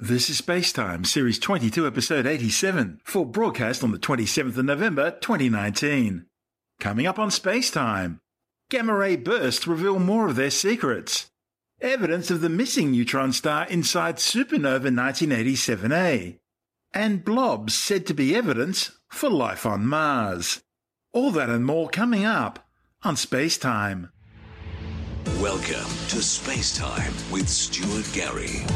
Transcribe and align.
This 0.00 0.28
is 0.28 0.40
Spacetime, 0.40 1.06
Series 1.06 1.38
22, 1.38 1.86
Episode 1.86 2.26
87, 2.26 2.98
for 3.04 3.24
broadcast 3.24 3.84
on 3.84 3.92
the 3.92 3.98
27th 3.98 4.56
of 4.56 4.64
November 4.64 5.12
2019. 5.20 6.26
Coming 6.80 7.06
up 7.06 7.20
on 7.20 7.28
Spacetime, 7.28 8.18
gamma 8.70 8.92
ray 8.92 9.14
bursts 9.14 9.68
reveal 9.68 10.00
more 10.00 10.26
of 10.26 10.34
their 10.34 10.50
secrets. 10.50 11.30
Evidence 11.80 12.28
of 12.32 12.40
the 12.40 12.48
missing 12.48 12.90
neutron 12.90 13.32
star 13.32 13.68
inside 13.68 14.16
supernova 14.16 14.88
1987A. 14.88 16.40
And 16.92 17.24
blobs 17.24 17.74
said 17.74 18.04
to 18.08 18.14
be 18.14 18.34
evidence 18.34 18.98
for 19.08 19.30
life 19.30 19.64
on 19.64 19.86
Mars. 19.86 20.60
All 21.12 21.30
that 21.30 21.48
and 21.48 21.64
more 21.64 21.88
coming 21.88 22.24
up 22.24 22.66
on 23.04 23.14
Spacetime. 23.14 24.10
Welcome 25.40 25.88
to 26.08 26.16
Spacetime 26.16 27.30
with 27.30 27.48
Stuart 27.48 28.12
Gary. 28.12 28.66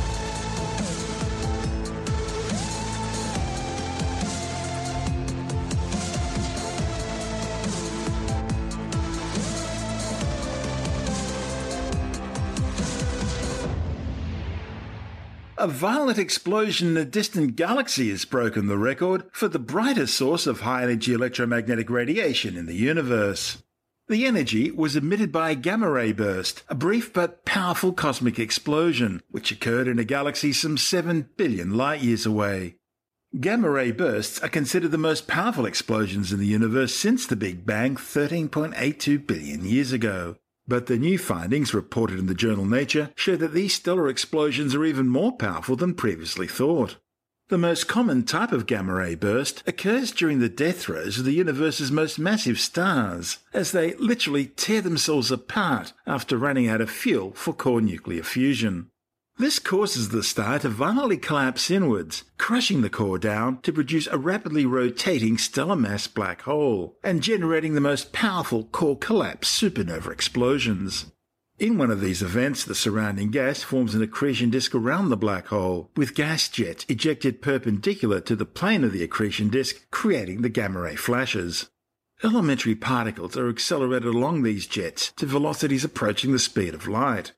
A 15.61 15.67
violent 15.67 16.19
explosion 16.19 16.91
in 16.91 16.97
a 16.97 17.05
distant 17.05 17.57
galaxy 17.57 18.11
has 18.11 18.25
broken 18.25 18.69
the 18.69 18.79
record 18.79 19.25
for 19.33 19.49
the 19.49 19.59
brightest 19.59 20.15
source 20.15 20.47
of 20.47 20.61
high 20.61 20.85
energy 20.85 21.13
electromagnetic 21.13 21.91
radiation 21.91 22.57
in 22.57 22.67
the 22.67 22.77
universe. 22.77 23.61
The 24.07 24.25
energy 24.25 24.71
was 24.71 24.95
emitted 24.95 25.33
by 25.33 25.51
a 25.51 25.57
gamma 25.57 25.91
ray 25.91 26.13
burst, 26.13 26.63
a 26.69 26.77
brief 26.77 27.13
but 27.13 27.45
powerful 27.45 27.93
cosmic 27.93 28.39
explosion, 28.39 29.21
which 29.33 29.51
occurred 29.51 29.89
in 29.89 29.99
a 29.99 30.05
galaxy 30.05 30.53
some 30.53 30.79
7 30.79 31.31
billion 31.37 31.77
light 31.77 32.03
years 32.03 32.25
away. 32.25 32.77
Gamma 33.41 33.69
ray 33.69 33.91
bursts 33.91 34.41
are 34.41 34.49
considered 34.49 34.93
the 34.93 34.97
most 34.97 35.27
powerful 35.27 35.67
explosions 35.67 36.33
in 36.33 36.39
the 36.39 36.47
universe 36.47 36.95
since 36.95 37.27
the 37.27 37.35
Big 37.35 37.67
Bang 37.67 37.97
13.82 37.97 39.27
billion 39.27 39.65
years 39.65 39.91
ago. 39.91 40.37
But 40.69 40.87
the 40.87 40.99
new 40.99 41.17
findings 41.17 41.73
reported 41.73 42.19
in 42.19 42.27
the 42.27 42.35
journal 42.35 42.67
Nature 42.67 43.11
show 43.17 43.37
that 43.37 43.55
these 43.55 43.75
stellar 43.75 44.07
explosions 44.07 44.75
are 44.75 44.85
even 44.85 45.09
more 45.09 45.33
powerful 45.33 45.77
than 45.77 45.95
previously 45.95 46.47
thought. 46.47 46.97
The 47.49 47.57
most 47.57 47.89
common 47.89 48.25
type 48.25 48.53
of 48.53 48.67
gamma 48.67 48.93
ray 48.93 49.15
burst 49.15 49.63
occurs 49.67 50.13
during 50.13 50.41
the 50.41 50.51
death 50.51 50.81
throes 50.81 51.19
of 51.19 51.25
the 51.25 51.33
universe's 51.33 51.91
most 51.91 52.19
massive 52.19 52.61
stars, 52.61 53.39
as 53.55 53.73
they 53.73 53.95
literally 53.95 54.45
tear 54.45 54.83
themselves 54.83 55.31
apart 55.31 55.95
after 56.07 56.37
running 56.37 56.69
out 56.69 56.83
of 56.83 56.91
fuel 56.91 57.33
for 57.33 57.55
core 57.55 57.81
nuclear 57.81 58.23
fusion. 58.23 58.91
This 59.39 59.61
causes 59.61 60.09
the 60.09 60.25
star 60.25 60.59
to 60.59 60.69
violently 60.69 61.17
collapse 61.17 61.71
inwards, 61.71 62.25
crushing 62.39 62.83
the 62.83 62.91
core 62.91 63.21
down 63.21 63.61
to 63.63 63.73
produce 63.73 64.09
a 64.09 64.19
rapidly 64.19 64.67
rotating 64.67 65.39
stellar 65.39 65.77
mass 65.77 66.09
black 66.09 66.43
hole, 66.43 66.99
and 67.05 67.23
generating 67.23 67.75
the 67.75 67.81
most 67.81 68.13
powerful 68.13 68.65
core 68.65 68.99
collapse 68.99 69.49
supernova 69.49 70.11
explosions. 70.11 71.07
In 71.61 71.79
one 71.79 71.93
of 71.93 72.01
these 72.01 72.21
events, 72.21 72.65
the 72.65 72.75
surrounding 72.75 73.31
gas 73.31 73.63
forms 73.63 73.95
an 73.95 74.03
accretion 74.03 74.51
disk 74.51 74.75
around 74.75 75.09
the 75.09 75.17
black 75.17 75.47
hole, 75.47 75.93
with 75.97 76.17
gas 76.17 76.49
jets 76.49 76.85
ejected 76.89 77.41
perpendicular 77.41 78.21
to 78.23 78.35
the 78.35 78.45
plane 78.45 78.83
of 78.83 78.93
the 78.93 79.05
accretion 79.05 79.51
disk, 79.51 79.89
creating 79.93 80.43
the 80.43 80.49
gamma 80.49 80.81
ray 80.81 80.97
flashes. 80.97 81.69
Elementary 82.25 82.75
particles 82.75 83.37
are 83.37 83.49
accelerated 83.49 84.09
along 84.09 84.43
these 84.43 84.67
jets 84.67 85.13
to 85.13 85.27
velocities 85.27 85.85
approaching 85.85 86.33
the 86.33 86.41
speed 86.41 86.75
of 86.75 86.89
light. 86.89 87.35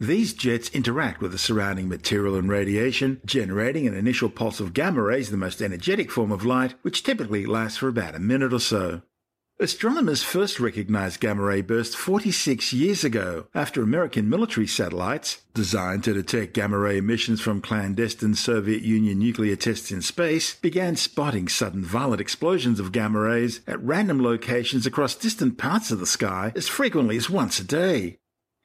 These 0.00 0.32
jets 0.32 0.70
interact 0.70 1.20
with 1.20 1.32
the 1.32 1.38
surrounding 1.38 1.86
material 1.86 2.34
and 2.34 2.48
radiation, 2.48 3.20
generating 3.26 3.86
an 3.86 3.94
initial 3.94 4.30
pulse 4.30 4.58
of 4.58 4.72
gamma 4.72 5.02
rays, 5.02 5.30
the 5.30 5.36
most 5.36 5.60
energetic 5.60 6.10
form 6.10 6.32
of 6.32 6.42
light, 6.42 6.74
which 6.80 7.02
typically 7.02 7.44
lasts 7.44 7.76
for 7.76 7.88
about 7.88 8.14
a 8.14 8.18
minute 8.18 8.54
or 8.54 8.60
so. 8.60 9.02
Astronomers 9.60 10.22
first 10.22 10.58
recognized 10.58 11.20
gamma 11.20 11.42
ray 11.42 11.60
bursts 11.60 11.94
46 11.94 12.72
years 12.72 13.04
ago 13.04 13.48
after 13.54 13.82
American 13.82 14.26
military 14.26 14.66
satellites, 14.66 15.42
designed 15.52 16.02
to 16.04 16.14
detect 16.14 16.54
gamma 16.54 16.78
ray 16.78 16.96
emissions 16.96 17.42
from 17.42 17.60
clandestine 17.60 18.34
Soviet 18.34 18.80
Union 18.80 19.18
nuclear 19.18 19.54
tests 19.54 19.92
in 19.92 20.00
space, 20.00 20.54
began 20.54 20.96
spotting 20.96 21.46
sudden 21.46 21.84
violent 21.84 22.22
explosions 22.22 22.80
of 22.80 22.92
gamma 22.92 23.20
rays 23.20 23.60
at 23.66 23.84
random 23.84 24.22
locations 24.22 24.86
across 24.86 25.14
distant 25.14 25.58
parts 25.58 25.90
of 25.90 25.98
the 26.00 26.06
sky 26.06 26.52
as 26.56 26.68
frequently 26.68 27.18
as 27.18 27.28
once 27.28 27.60
a 27.60 27.64
day. 27.64 28.16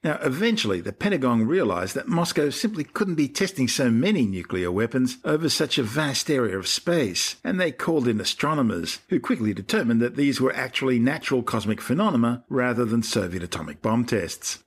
Now, 0.05 0.19
eventually, 0.21 0.81
the 0.81 0.93
Pentagon 0.93 1.47
realized 1.47 1.95
that 1.95 2.07
Moscow 2.07 2.51
simply 2.51 2.83
couldn't 2.83 3.16
be 3.16 3.27
testing 3.27 3.67
so 3.67 3.89
many 3.89 4.27
nuclear 4.27 4.71
weapons 4.71 5.17
over 5.25 5.49
such 5.49 5.79
a 5.79 5.83
vast 5.83 6.29
area 6.29 6.59
of 6.59 6.67
space, 6.67 7.38
and 7.43 7.59
they 7.59 7.71
called 7.71 8.07
in 8.07 8.21
astronomers, 8.21 8.99
who 9.09 9.19
quickly 9.19 9.51
determined 9.51 10.03
that 10.03 10.16
these 10.16 10.39
were 10.39 10.55
actually 10.55 10.99
natural 10.99 11.41
cosmic 11.41 11.81
phenomena 11.81 12.45
rather 12.49 12.85
than 12.85 13.01
Soviet 13.01 13.41
atomic 13.41 13.81
bomb 13.81 14.05
tests. 14.05 14.59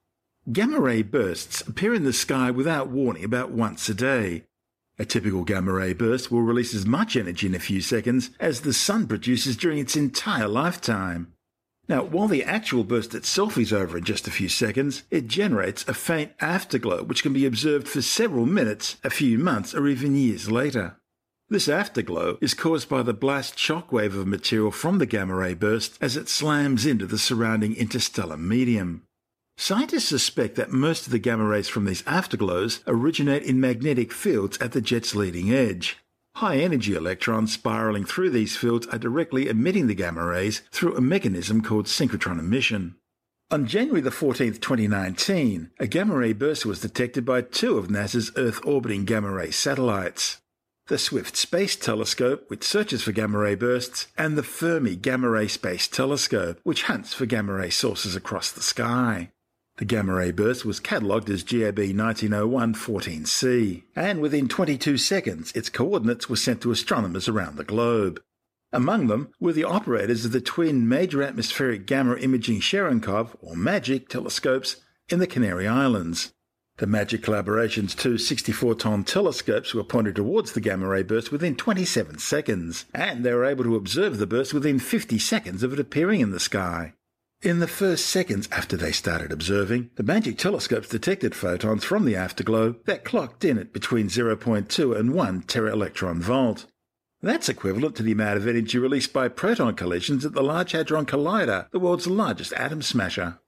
Gamma 0.50 0.80
ray 0.80 1.02
bursts 1.02 1.60
appear 1.60 1.94
in 1.94 2.02
the 2.02 2.12
sky 2.12 2.50
without 2.50 2.88
warning 2.88 3.22
about 3.22 3.52
once 3.52 3.88
a 3.88 3.94
day. 3.94 4.42
A 4.98 5.04
typical 5.04 5.44
gamma 5.44 5.72
ray 5.72 5.92
burst 5.92 6.32
will 6.32 6.42
release 6.42 6.74
as 6.74 6.84
much 6.84 7.14
energy 7.14 7.46
in 7.46 7.54
a 7.54 7.60
few 7.60 7.80
seconds 7.80 8.30
as 8.40 8.62
the 8.62 8.72
sun 8.72 9.06
produces 9.06 9.56
during 9.56 9.78
its 9.78 9.94
entire 9.94 10.48
lifetime. 10.48 11.32
Now, 11.88 12.04
while 12.04 12.28
the 12.28 12.44
actual 12.44 12.84
burst 12.84 13.14
itself 13.14 13.56
is 13.56 13.72
over 13.72 13.96
in 13.96 14.04
just 14.04 14.28
a 14.28 14.30
few 14.30 14.50
seconds, 14.50 15.04
it 15.10 15.26
generates 15.26 15.88
a 15.88 15.94
faint 15.94 16.32
afterglow 16.38 17.02
which 17.02 17.22
can 17.22 17.32
be 17.32 17.46
observed 17.46 17.88
for 17.88 18.02
several 18.02 18.44
minutes, 18.44 18.98
a 19.02 19.10
few 19.10 19.38
months, 19.38 19.74
or 19.74 19.88
even 19.88 20.14
years 20.14 20.50
later. 20.50 20.96
This 21.48 21.66
afterglow 21.66 22.36
is 22.42 22.52
caused 22.52 22.90
by 22.90 23.02
the 23.02 23.14
blast 23.14 23.56
shockwave 23.56 24.14
of 24.14 24.26
material 24.26 24.70
from 24.70 24.98
the 24.98 25.06
gamma 25.06 25.34
ray 25.34 25.54
burst 25.54 25.96
as 25.98 26.14
it 26.14 26.28
slams 26.28 26.84
into 26.84 27.06
the 27.06 27.16
surrounding 27.16 27.74
interstellar 27.74 28.36
medium. 28.36 29.04
Scientists 29.56 30.04
suspect 30.04 30.56
that 30.56 30.70
most 30.70 31.06
of 31.06 31.12
the 31.12 31.18
gamma 31.18 31.44
rays 31.44 31.68
from 31.68 31.86
these 31.86 32.02
afterglows 32.06 32.80
originate 32.86 33.44
in 33.44 33.58
magnetic 33.58 34.12
fields 34.12 34.58
at 34.58 34.72
the 34.72 34.82
jet's 34.82 35.14
leading 35.14 35.50
edge. 35.50 35.96
High 36.38 36.58
energy 36.58 36.94
electrons 36.94 37.52
spiraling 37.52 38.04
through 38.04 38.30
these 38.30 38.56
fields 38.56 38.86
are 38.86 38.98
directly 38.98 39.48
emitting 39.48 39.88
the 39.88 39.94
gamma 39.96 40.24
rays 40.24 40.62
through 40.70 40.94
a 40.94 41.00
mechanism 41.00 41.62
called 41.62 41.86
synchrotron 41.86 42.38
emission. 42.38 42.94
On 43.50 43.66
January 43.66 44.00
the 44.00 44.10
14th, 44.10 44.60
2019, 44.60 45.72
a 45.80 45.86
gamma 45.88 46.14
ray 46.14 46.32
burst 46.32 46.64
was 46.64 46.80
detected 46.80 47.24
by 47.24 47.40
two 47.40 47.76
of 47.76 47.88
NASA's 47.88 48.30
Earth 48.36 48.60
orbiting 48.64 49.04
gamma 49.04 49.32
ray 49.32 49.50
satellites. 49.50 50.40
The 50.86 50.96
Swift 50.96 51.34
Space 51.36 51.74
Telescope, 51.74 52.44
which 52.46 52.62
searches 52.62 53.02
for 53.02 53.10
gamma 53.10 53.38
ray 53.38 53.56
bursts, 53.56 54.06
and 54.16 54.38
the 54.38 54.44
Fermi 54.44 54.94
Gamma 54.94 55.28
Ray 55.28 55.48
Space 55.48 55.88
Telescope, 55.88 56.60
which 56.62 56.84
hunts 56.84 57.12
for 57.12 57.26
gamma 57.26 57.54
ray 57.54 57.70
sources 57.70 58.14
across 58.14 58.52
the 58.52 58.62
sky. 58.62 59.32
The 59.78 59.84
gamma 59.84 60.14
ray 60.14 60.32
burst 60.32 60.64
was 60.64 60.80
catalogued 60.80 61.30
as 61.30 61.44
GRB 61.44 61.94
1901-14C, 61.94 63.84
and 63.94 64.20
within 64.20 64.48
22 64.48 64.98
seconds 64.98 65.52
its 65.52 65.68
coordinates 65.68 66.28
were 66.28 66.34
sent 66.34 66.60
to 66.62 66.72
astronomers 66.72 67.28
around 67.28 67.56
the 67.56 67.64
globe. 67.64 68.20
Among 68.72 69.06
them 69.06 69.28
were 69.38 69.52
the 69.52 69.62
operators 69.62 70.24
of 70.24 70.32
the 70.32 70.40
twin 70.40 70.88
Major 70.88 71.22
Atmospheric 71.22 71.86
Gamma 71.86 72.16
Imaging 72.16 72.58
Cherenkov, 72.60 73.36
or 73.40 73.54
MAGIC, 73.54 74.08
telescopes 74.08 74.78
in 75.08 75.20
the 75.20 75.28
Canary 75.28 75.68
Islands. 75.68 76.32
The 76.78 76.86
MAGIC 76.88 77.22
collaboration's 77.22 77.94
two 77.94 78.14
64-ton 78.14 79.04
telescopes 79.04 79.74
were 79.74 79.84
pointed 79.84 80.16
towards 80.16 80.52
the 80.52 80.60
gamma 80.60 80.88
ray 80.88 81.04
burst 81.04 81.30
within 81.30 81.54
27 81.54 82.18
seconds, 82.18 82.84
and 82.92 83.24
they 83.24 83.32
were 83.32 83.44
able 83.44 83.62
to 83.62 83.76
observe 83.76 84.18
the 84.18 84.26
burst 84.26 84.52
within 84.52 84.80
50 84.80 85.20
seconds 85.20 85.62
of 85.62 85.72
it 85.72 85.78
appearing 85.78 86.18
in 86.20 86.32
the 86.32 86.40
sky. 86.40 86.94
In 87.40 87.60
the 87.60 87.68
first 87.68 88.06
seconds 88.06 88.48
after 88.50 88.76
they 88.76 88.90
started 88.90 89.30
observing, 89.30 89.90
the 89.94 90.02
MAGIC 90.02 90.38
telescopes 90.38 90.88
detected 90.88 91.36
photons 91.36 91.84
from 91.84 92.04
the 92.04 92.16
afterglow 92.16 92.74
that 92.86 93.04
clocked 93.04 93.44
in 93.44 93.58
at 93.58 93.72
between 93.72 94.08
0.2 94.08 94.98
and 94.98 95.14
1 95.14 95.42
tera-electron 95.42 96.20
volt. 96.20 96.66
That's 97.22 97.48
equivalent 97.48 97.94
to 97.94 98.02
the 98.02 98.10
amount 98.10 98.38
of 98.38 98.48
energy 98.48 98.76
released 98.78 99.12
by 99.12 99.28
proton 99.28 99.76
collisions 99.76 100.24
at 100.24 100.32
the 100.32 100.42
Large 100.42 100.72
Hadron 100.72 101.06
Collider, 101.06 101.70
the 101.70 101.78
world's 101.78 102.08
largest 102.08 102.52
atom 102.54 102.82
smasher. 102.82 103.38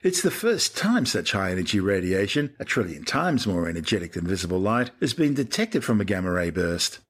It's 0.00 0.22
the 0.22 0.30
first 0.30 0.76
time 0.76 1.04
such 1.04 1.32
high 1.32 1.50
energy 1.50 1.80
radiation, 1.80 2.54
a 2.60 2.64
trillion 2.64 3.04
times 3.04 3.48
more 3.48 3.68
energetic 3.68 4.12
than 4.12 4.28
visible 4.28 4.60
light, 4.60 4.92
has 5.00 5.12
been 5.12 5.34
detected 5.34 5.82
from 5.82 6.00
a 6.00 6.04
gamma 6.04 6.30
ray 6.30 6.50
burst. 6.50 7.00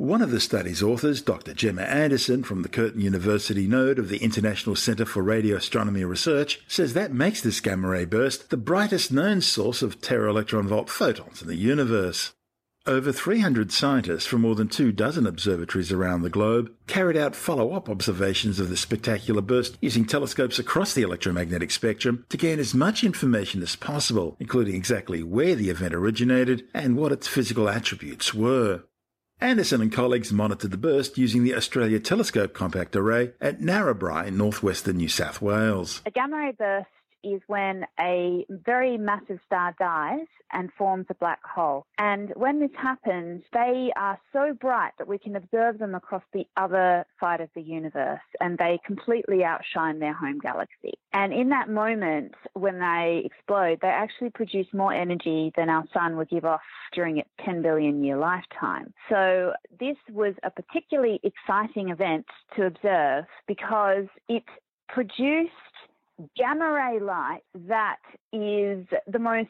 One 0.00 0.22
of 0.22 0.30
the 0.30 0.40
study's 0.40 0.82
authors, 0.82 1.20
Dr. 1.20 1.52
Gemma 1.52 1.82
Anderson 1.82 2.42
from 2.42 2.62
the 2.62 2.70
Curtin 2.70 3.02
University 3.02 3.66
node 3.66 3.98
of 3.98 4.08
the 4.08 4.16
International 4.16 4.74
Center 4.74 5.04
for 5.04 5.22
Radio 5.22 5.56
Astronomy 5.56 6.04
Research, 6.04 6.58
says 6.66 6.94
that 6.94 7.12
makes 7.12 7.42
this 7.42 7.60
gamma 7.60 7.86
ray 7.86 8.06
burst 8.06 8.48
the 8.48 8.56
brightest 8.56 9.12
known 9.12 9.42
source 9.42 9.82
of 9.82 10.00
tera 10.00 10.30
electron 10.30 10.66
volt 10.66 10.88
photons 10.88 11.42
in 11.42 11.48
the 11.48 11.54
universe. 11.54 12.32
Over 12.86 13.12
300 13.12 13.70
scientists 13.70 14.24
from 14.24 14.40
more 14.40 14.54
than 14.54 14.68
two 14.68 14.90
dozen 14.90 15.26
observatories 15.26 15.92
around 15.92 16.22
the 16.22 16.30
globe 16.30 16.72
carried 16.86 17.18
out 17.18 17.36
follow 17.36 17.74
up 17.74 17.90
observations 17.90 18.58
of 18.58 18.70
the 18.70 18.78
spectacular 18.78 19.42
burst 19.42 19.76
using 19.82 20.06
telescopes 20.06 20.58
across 20.58 20.94
the 20.94 21.02
electromagnetic 21.02 21.70
spectrum 21.70 22.24
to 22.30 22.38
gain 22.38 22.58
as 22.58 22.72
much 22.72 23.04
information 23.04 23.60
as 23.60 23.76
possible, 23.76 24.34
including 24.40 24.74
exactly 24.74 25.22
where 25.22 25.54
the 25.54 25.68
event 25.68 25.92
originated 25.92 26.64
and 26.72 26.96
what 26.96 27.12
its 27.12 27.28
physical 27.28 27.68
attributes 27.68 28.32
were. 28.32 28.84
Anderson 29.42 29.80
and 29.80 29.90
colleagues 29.90 30.32
monitored 30.32 30.70
the 30.70 30.76
burst 30.76 31.16
using 31.16 31.44
the 31.44 31.54
Australia 31.54 31.98
Telescope 31.98 32.52
Compact 32.52 32.94
Array 32.94 33.32
at 33.40 33.58
Narrabri 33.58 34.26
in 34.26 34.36
northwestern 34.36 34.98
New 34.98 35.08
South 35.08 35.40
Wales. 35.40 36.02
A 36.04 36.10
gamma 36.10 36.36
ray 36.36 36.52
burst 36.52 36.88
is 37.22 37.40
when 37.46 37.86
a 37.98 38.44
very 38.48 38.96
massive 38.96 39.38
star 39.46 39.74
dies 39.78 40.26
and 40.52 40.72
forms 40.76 41.06
a 41.10 41.14
black 41.14 41.44
hole. 41.44 41.86
And 41.98 42.32
when 42.36 42.60
this 42.60 42.70
happens, 42.76 43.42
they 43.52 43.92
are 43.96 44.18
so 44.32 44.52
bright 44.52 44.92
that 44.98 45.08
we 45.08 45.18
can 45.18 45.36
observe 45.36 45.78
them 45.78 45.94
across 45.94 46.22
the 46.32 46.46
other 46.56 47.04
side 47.20 47.40
of 47.40 47.48
the 47.54 47.62
universe 47.62 48.20
and 48.40 48.58
they 48.58 48.80
completely 48.84 49.44
outshine 49.44 49.98
their 49.98 50.12
home 50.12 50.38
galaxy. 50.38 50.94
And 51.12 51.32
in 51.32 51.48
that 51.50 51.68
moment, 51.68 52.34
when 52.54 52.78
they 52.78 53.22
explode, 53.24 53.78
they 53.82 53.88
actually 53.88 54.30
produce 54.30 54.66
more 54.72 54.92
energy 54.92 55.52
than 55.56 55.68
our 55.68 55.84
sun 55.92 56.16
would 56.16 56.30
give 56.30 56.44
off 56.44 56.60
during 56.92 57.18
its 57.18 57.28
10 57.44 57.62
billion 57.62 58.02
year 58.02 58.16
lifetime. 58.16 58.92
So 59.08 59.52
this 59.78 59.96
was 60.12 60.34
a 60.42 60.50
particularly 60.50 61.20
exciting 61.22 61.90
event 61.90 62.26
to 62.56 62.66
observe 62.66 63.24
because 63.46 64.06
it 64.28 64.44
produced 64.88 65.50
gamma 66.36 66.70
ray 66.70 67.00
light 67.00 67.42
that 67.68 67.98
is 68.32 68.86
the 69.06 69.18
most 69.18 69.48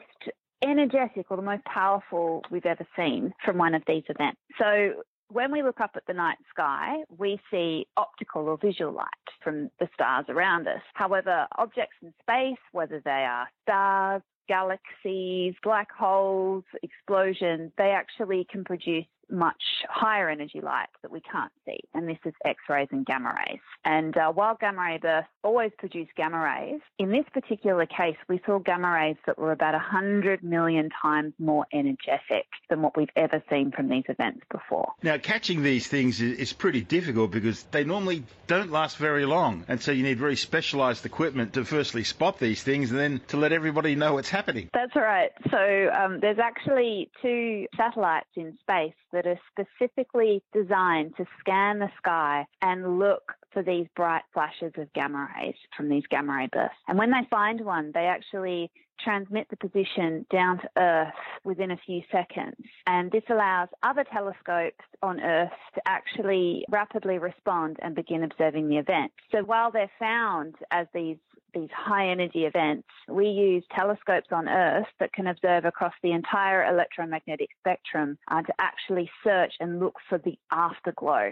energetic 0.63 1.25
or 1.29 1.37
the 1.37 1.43
most 1.43 1.63
powerful 1.65 2.43
we've 2.51 2.65
ever 2.65 2.85
seen 2.95 3.33
from 3.43 3.57
one 3.57 3.73
of 3.73 3.83
these 3.87 4.03
events. 4.09 4.39
So 4.59 5.03
when 5.29 5.51
we 5.51 5.63
look 5.63 5.79
up 5.79 5.91
at 5.95 6.03
the 6.07 6.13
night 6.13 6.37
sky, 6.49 6.97
we 7.17 7.39
see 7.49 7.87
optical 7.97 8.47
or 8.47 8.57
visual 8.57 8.91
light 8.91 9.07
from 9.43 9.71
the 9.79 9.87
stars 9.93 10.25
around 10.29 10.67
us. 10.67 10.81
However, 10.93 11.47
objects 11.57 11.95
in 12.01 12.13
space, 12.21 12.59
whether 12.73 13.01
they 13.03 13.25
are 13.25 13.47
stars, 13.63 14.21
galaxies, 14.47 15.53
black 15.63 15.87
holes, 15.91 16.63
explosions, 16.83 17.71
they 17.77 17.91
actually 17.91 18.45
can 18.51 18.63
produce 18.65 19.05
much 19.31 19.61
higher 19.89 20.29
energy 20.29 20.61
light 20.61 20.89
that 21.01 21.11
we 21.11 21.21
can't 21.21 21.51
see, 21.65 21.79
and 21.93 22.07
this 22.07 22.17
is 22.25 22.33
X 22.45 22.59
rays 22.69 22.87
and 22.91 23.05
gamma 23.05 23.33
rays. 23.47 23.59
And 23.85 24.15
uh, 24.17 24.31
while 24.31 24.57
gamma 24.59 24.81
ray 24.81 24.97
bursts 24.97 25.29
always 25.43 25.71
produce 25.77 26.07
gamma 26.15 26.39
rays, 26.39 26.81
in 26.99 27.11
this 27.11 27.25
particular 27.33 27.85
case, 27.85 28.17
we 28.27 28.41
saw 28.45 28.59
gamma 28.59 28.91
rays 28.91 29.17
that 29.25 29.37
were 29.37 29.51
about 29.51 29.73
100 29.73 30.43
million 30.43 30.89
times 31.01 31.33
more 31.39 31.65
energetic 31.73 32.45
than 32.69 32.81
what 32.81 32.97
we've 32.97 33.09
ever 33.15 33.43
seen 33.49 33.71
from 33.71 33.89
these 33.89 34.03
events 34.09 34.41
before. 34.51 34.91
Now, 35.03 35.17
catching 35.17 35.63
these 35.63 35.87
things 35.87 36.21
is 36.21 36.53
pretty 36.53 36.81
difficult 36.81 37.31
because 37.31 37.63
they 37.71 37.83
normally 37.83 38.23
don't 38.47 38.71
last 38.71 38.97
very 38.97 39.25
long, 39.25 39.65
and 39.67 39.81
so 39.81 39.91
you 39.91 40.03
need 40.03 40.19
very 40.19 40.35
specialized 40.35 41.05
equipment 41.05 41.53
to 41.53 41.65
firstly 41.65 42.03
spot 42.03 42.39
these 42.39 42.61
things 42.63 42.91
and 42.91 42.99
then 42.99 43.21
to 43.29 43.37
let 43.37 43.51
everybody 43.51 43.95
know 43.95 44.13
what's 44.13 44.29
happening. 44.29 44.69
That's 44.73 44.95
right. 44.95 45.31
So 45.49 45.89
um, 45.97 46.19
there's 46.19 46.39
actually 46.39 47.09
two 47.21 47.67
satellites 47.77 48.27
in 48.35 48.57
space 48.61 48.93
that 49.13 49.20
that 49.21 49.29
are 49.29 49.39
specifically 49.51 50.41
designed 50.53 51.15
to 51.17 51.25
scan 51.39 51.79
the 51.79 51.89
sky 51.97 52.45
and 52.61 52.99
look 52.99 53.33
for 53.51 53.63
these 53.63 53.87
bright 53.95 54.23
flashes 54.33 54.71
of 54.77 54.91
gamma 54.93 55.27
rays 55.37 55.55
from 55.75 55.89
these 55.89 56.03
gamma 56.09 56.33
ray 56.33 56.49
bursts. 56.51 56.77
And 56.87 56.97
when 56.97 57.11
they 57.11 57.27
find 57.29 57.61
one, 57.61 57.91
they 57.93 58.05
actually 58.05 58.71
transmit 59.03 59.47
the 59.49 59.57
position 59.57 60.25
down 60.31 60.59
to 60.59 60.69
Earth 60.77 61.13
within 61.43 61.71
a 61.71 61.77
few 61.85 62.01
seconds. 62.11 62.55
And 62.85 63.11
this 63.11 63.23
allows 63.29 63.67
other 63.83 64.05
telescopes 64.11 64.85
on 65.01 65.19
Earth 65.19 65.49
to 65.75 65.81
actually 65.87 66.65
rapidly 66.69 67.17
respond 67.17 67.77
and 67.81 67.95
begin 67.95 68.23
observing 68.23 68.69
the 68.69 68.77
event. 68.77 69.11
So 69.31 69.39
while 69.43 69.71
they're 69.71 69.91
found 69.99 70.55
as 70.71 70.87
these 70.93 71.17
these 71.53 71.69
high 71.75 72.09
energy 72.09 72.45
events, 72.45 72.87
we 73.07 73.27
use 73.27 73.63
telescopes 73.75 74.27
on 74.31 74.47
Earth 74.47 74.87
that 74.99 75.13
can 75.13 75.27
observe 75.27 75.65
across 75.65 75.93
the 76.03 76.11
entire 76.11 76.65
electromagnetic 76.65 77.49
spectrum 77.59 78.17
uh, 78.29 78.41
to 78.41 78.53
actually 78.59 79.09
search 79.23 79.53
and 79.59 79.79
look 79.79 79.95
for 80.09 80.17
the 80.19 80.37
afterglow 80.51 81.31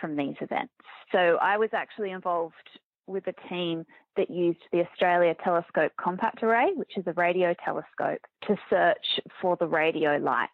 from 0.00 0.16
these 0.16 0.36
events. 0.40 0.72
So 1.12 1.38
I 1.40 1.56
was 1.56 1.70
actually 1.72 2.10
involved 2.10 2.54
with 3.06 3.24
a 3.26 3.48
team 3.48 3.84
that 4.16 4.30
used 4.30 4.60
the 4.72 4.86
Australia 4.86 5.34
Telescope 5.42 5.92
Compact 5.98 6.42
Array, 6.42 6.72
which 6.74 6.96
is 6.96 7.04
a 7.06 7.12
radio 7.14 7.54
telescope, 7.64 8.20
to 8.46 8.56
search 8.68 9.20
for 9.40 9.56
the 9.56 9.66
radio 9.66 10.16
light 10.18 10.48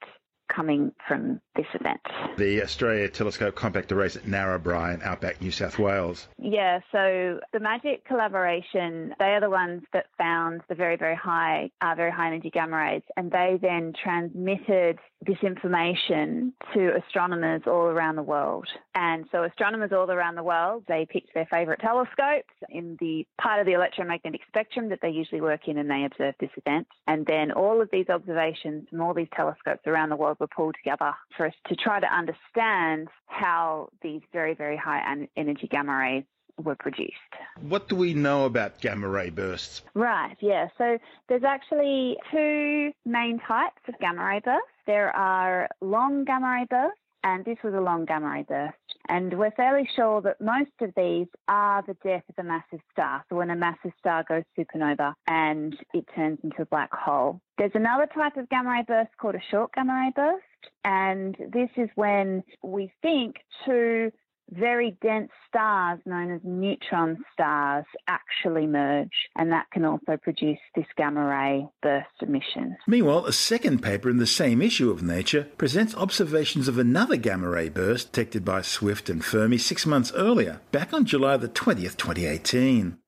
coming 0.48 0.92
from 1.06 1.40
this 1.56 1.66
event. 1.74 2.00
The 2.36 2.62
Australia 2.62 3.08
Telescope 3.08 3.54
Compact 3.54 3.92
Arrays 3.92 4.16
at 4.16 4.24
Narrabri 4.24 4.94
in 4.94 5.02
outback 5.02 5.40
New 5.40 5.50
South 5.50 5.78
Wales. 5.78 6.26
Yeah, 6.38 6.80
so 6.90 7.40
the 7.52 7.60
Magic 7.60 8.04
collaboration, 8.04 9.14
they 9.18 9.34
are 9.34 9.40
the 9.40 9.50
ones 9.50 9.82
that 9.92 10.06
found 10.18 10.62
the 10.68 10.74
very, 10.74 10.96
very 10.96 11.16
high, 11.16 11.70
uh, 11.80 11.94
very 11.96 12.10
high 12.10 12.28
energy 12.28 12.50
gamma 12.50 12.76
rays, 12.76 13.02
and 13.16 13.30
they 13.30 13.58
then 13.60 13.92
transmitted 14.02 14.98
this 15.26 15.38
information 15.42 16.52
to 16.74 16.90
astronomers 16.96 17.62
all 17.66 17.86
around 17.86 18.16
the 18.16 18.22
world. 18.22 18.66
And 18.94 19.24
so 19.32 19.42
astronomers 19.44 19.92
all 19.92 20.10
around 20.10 20.34
the 20.34 20.42
world, 20.42 20.84
they 20.88 21.06
picked 21.08 21.34
their 21.34 21.46
favourite 21.46 21.80
telescopes 21.80 22.52
in 22.68 22.96
the 23.00 23.26
part 23.40 23.60
of 23.60 23.66
the 23.66 23.72
electromagnetic 23.72 24.42
spectrum 24.48 24.90
that 24.90 25.00
they 25.00 25.08
usually 25.08 25.40
work 25.40 25.66
in 25.66 25.78
and 25.78 25.90
they 25.90 26.04
observed 26.04 26.36
this 26.40 26.50
event. 26.56 26.86
And 27.06 27.26
then 27.26 27.52
all 27.52 27.80
of 27.80 27.90
these 27.90 28.08
observations 28.08 28.88
from 28.90 29.00
all 29.00 29.14
these 29.14 29.28
telescopes 29.34 29.86
around 29.86 30.10
the 30.10 30.16
world 30.16 30.33
were 30.40 30.46
pulled 30.46 30.74
together 30.82 31.14
for 31.36 31.46
us 31.46 31.54
to 31.68 31.76
try 31.76 32.00
to 32.00 32.06
understand 32.06 33.08
how 33.26 33.88
these 34.02 34.22
very, 34.32 34.54
very 34.54 34.76
high 34.76 35.26
energy 35.36 35.68
gamma 35.68 35.96
rays 35.96 36.24
were 36.62 36.76
produced. 36.76 37.14
What 37.60 37.88
do 37.88 37.96
we 37.96 38.14
know 38.14 38.44
about 38.44 38.80
gamma 38.80 39.08
ray 39.08 39.30
bursts? 39.30 39.82
Right, 39.94 40.36
yeah. 40.40 40.68
So 40.78 40.98
there's 41.28 41.42
actually 41.44 42.16
two 42.30 42.92
main 43.04 43.40
types 43.40 43.80
of 43.88 43.98
gamma 43.98 44.24
ray 44.24 44.40
bursts. 44.40 44.68
There 44.86 45.14
are 45.16 45.68
long 45.80 46.24
gamma 46.24 46.60
ray 46.60 46.66
bursts, 46.70 47.00
and 47.24 47.44
this 47.44 47.58
was 47.64 47.74
a 47.74 47.80
long 47.80 48.04
gamma 48.04 48.30
ray 48.30 48.42
burst. 48.42 48.76
And 49.08 49.38
we're 49.38 49.50
fairly 49.52 49.88
sure 49.94 50.20
that 50.22 50.40
most 50.40 50.70
of 50.80 50.92
these 50.96 51.26
are 51.48 51.82
the 51.86 51.96
death 52.04 52.22
of 52.28 52.34
a 52.38 52.46
massive 52.46 52.80
star. 52.92 53.24
So 53.28 53.36
when 53.36 53.50
a 53.50 53.56
massive 53.56 53.92
star 53.98 54.24
goes 54.26 54.44
supernova 54.58 55.14
and 55.26 55.76
it 55.92 56.06
turns 56.14 56.38
into 56.42 56.62
a 56.62 56.66
black 56.66 56.92
hole. 56.92 57.40
There's 57.58 57.72
another 57.74 58.06
type 58.06 58.36
of 58.36 58.48
gamma 58.48 58.70
ray 58.70 58.84
burst 58.86 59.10
called 59.20 59.34
a 59.34 59.50
short 59.50 59.72
gamma 59.74 59.94
ray 59.94 60.12
burst. 60.14 60.44
And 60.84 61.36
this 61.52 61.70
is 61.76 61.88
when 61.94 62.42
we 62.62 62.90
think 63.02 63.36
two 63.66 64.10
very 64.50 64.96
dense 65.02 65.30
stars 65.48 66.00
known 66.06 66.32
as 66.32 66.40
neutron 66.44 67.24
stars 67.32 67.84
actually 68.08 68.66
merge, 68.66 69.28
and 69.36 69.50
that 69.52 69.70
can 69.72 69.84
also 69.84 70.16
produce 70.16 70.58
this 70.74 70.86
gamma 70.96 71.24
ray 71.24 71.66
burst 71.82 72.08
emission. 72.20 72.76
Meanwhile, 72.86 73.26
a 73.26 73.32
second 73.32 73.82
paper 73.82 74.10
in 74.10 74.18
the 74.18 74.26
same 74.26 74.62
issue 74.62 74.90
of 74.90 75.02
Nature 75.02 75.48
presents 75.58 75.94
observations 75.94 76.68
of 76.68 76.78
another 76.78 77.16
gamma 77.16 77.48
ray 77.48 77.68
burst 77.68 78.12
detected 78.12 78.44
by 78.44 78.62
Swift 78.62 79.08
and 79.08 79.24
Fermi 79.24 79.58
six 79.58 79.86
months 79.86 80.12
earlier, 80.14 80.60
back 80.72 80.92
on 80.92 81.04
July 81.04 81.36
the 81.36 81.48
20th, 81.48 81.96
2018. 81.96 82.98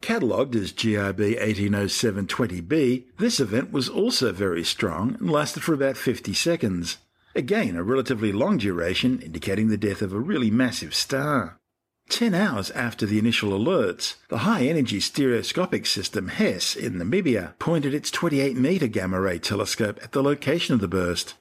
Catalogued 0.00 0.56
as 0.56 0.72
GRB 0.72 1.38
180720b, 1.38 3.04
this 3.18 3.38
event 3.38 3.70
was 3.70 3.88
also 3.88 4.32
very 4.32 4.64
strong 4.64 5.16
and 5.20 5.30
lasted 5.30 5.62
for 5.62 5.74
about 5.74 5.98
50 5.98 6.32
seconds. 6.32 6.96
Again, 7.34 7.76
a 7.76 7.82
relatively 7.82 8.32
long 8.32 8.58
duration 8.58 9.20
indicating 9.20 9.68
the 9.68 9.76
death 9.76 10.02
of 10.02 10.12
a 10.12 10.18
really 10.18 10.50
massive 10.50 10.94
star. 10.94 11.60
Ten 12.08 12.34
hours 12.34 12.72
after 12.72 13.06
the 13.06 13.20
initial 13.20 13.50
alerts, 13.50 14.16
the 14.28 14.38
high 14.38 14.64
energy 14.64 14.98
stereoscopic 14.98 15.86
system 15.86 16.26
HESS 16.26 16.74
in 16.74 16.94
Namibia 16.94 17.56
pointed 17.60 17.94
its 17.94 18.10
28 18.10 18.56
metre 18.56 18.88
gamma 18.88 19.20
ray 19.20 19.38
telescope 19.38 20.00
at 20.02 20.10
the 20.10 20.22
location 20.22 20.74
of 20.74 20.80
the 20.80 20.88
burst. 20.88 21.34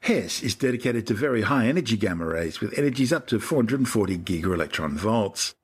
HESS 0.00 0.42
is 0.42 0.56
dedicated 0.56 1.06
to 1.06 1.14
very 1.14 1.42
high 1.42 1.68
energy 1.68 1.96
gamma 1.96 2.26
rays 2.26 2.60
with 2.60 2.76
energies 2.76 3.12
up 3.12 3.28
to 3.28 3.38
440 3.38 4.18
gigaelectron 4.18 4.96
volts. 4.96 5.54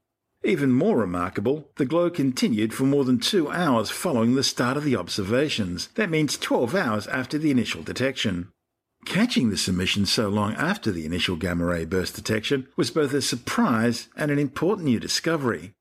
Even 0.45 0.71
more 0.71 0.97
remarkable, 0.97 1.69
the 1.75 1.85
glow 1.85 2.09
continued 2.09 2.73
for 2.73 2.85
more 2.85 3.05
than 3.05 3.19
two 3.19 3.51
hours 3.51 3.91
following 3.91 4.37
the 4.37 4.45
start 4.45 4.77
of 4.77 4.85
the 4.85 4.95
observations. 4.95 5.89
That 5.97 6.11
means 6.11 6.39
12 6.39 6.75
hours 6.77 7.09
after 7.09 7.37
the 7.37 7.51
initial 7.51 7.83
detection. 7.83 8.53
Catching 9.05 9.51
this 9.51 9.69
emission 9.69 10.07
so 10.07 10.29
long 10.29 10.55
after 10.55 10.91
the 10.91 11.05
initial 11.05 11.37
gamma 11.37 11.65
ray 11.65 11.85
burst 11.85 12.15
detection 12.15 12.69
was 12.77 12.91
both 12.91 13.13
a 13.13 13.21
surprise 13.21 14.09
and 14.17 14.31
an 14.31 14.39
important 14.39 14.87
new 14.87 15.01
discovery. 15.01 15.73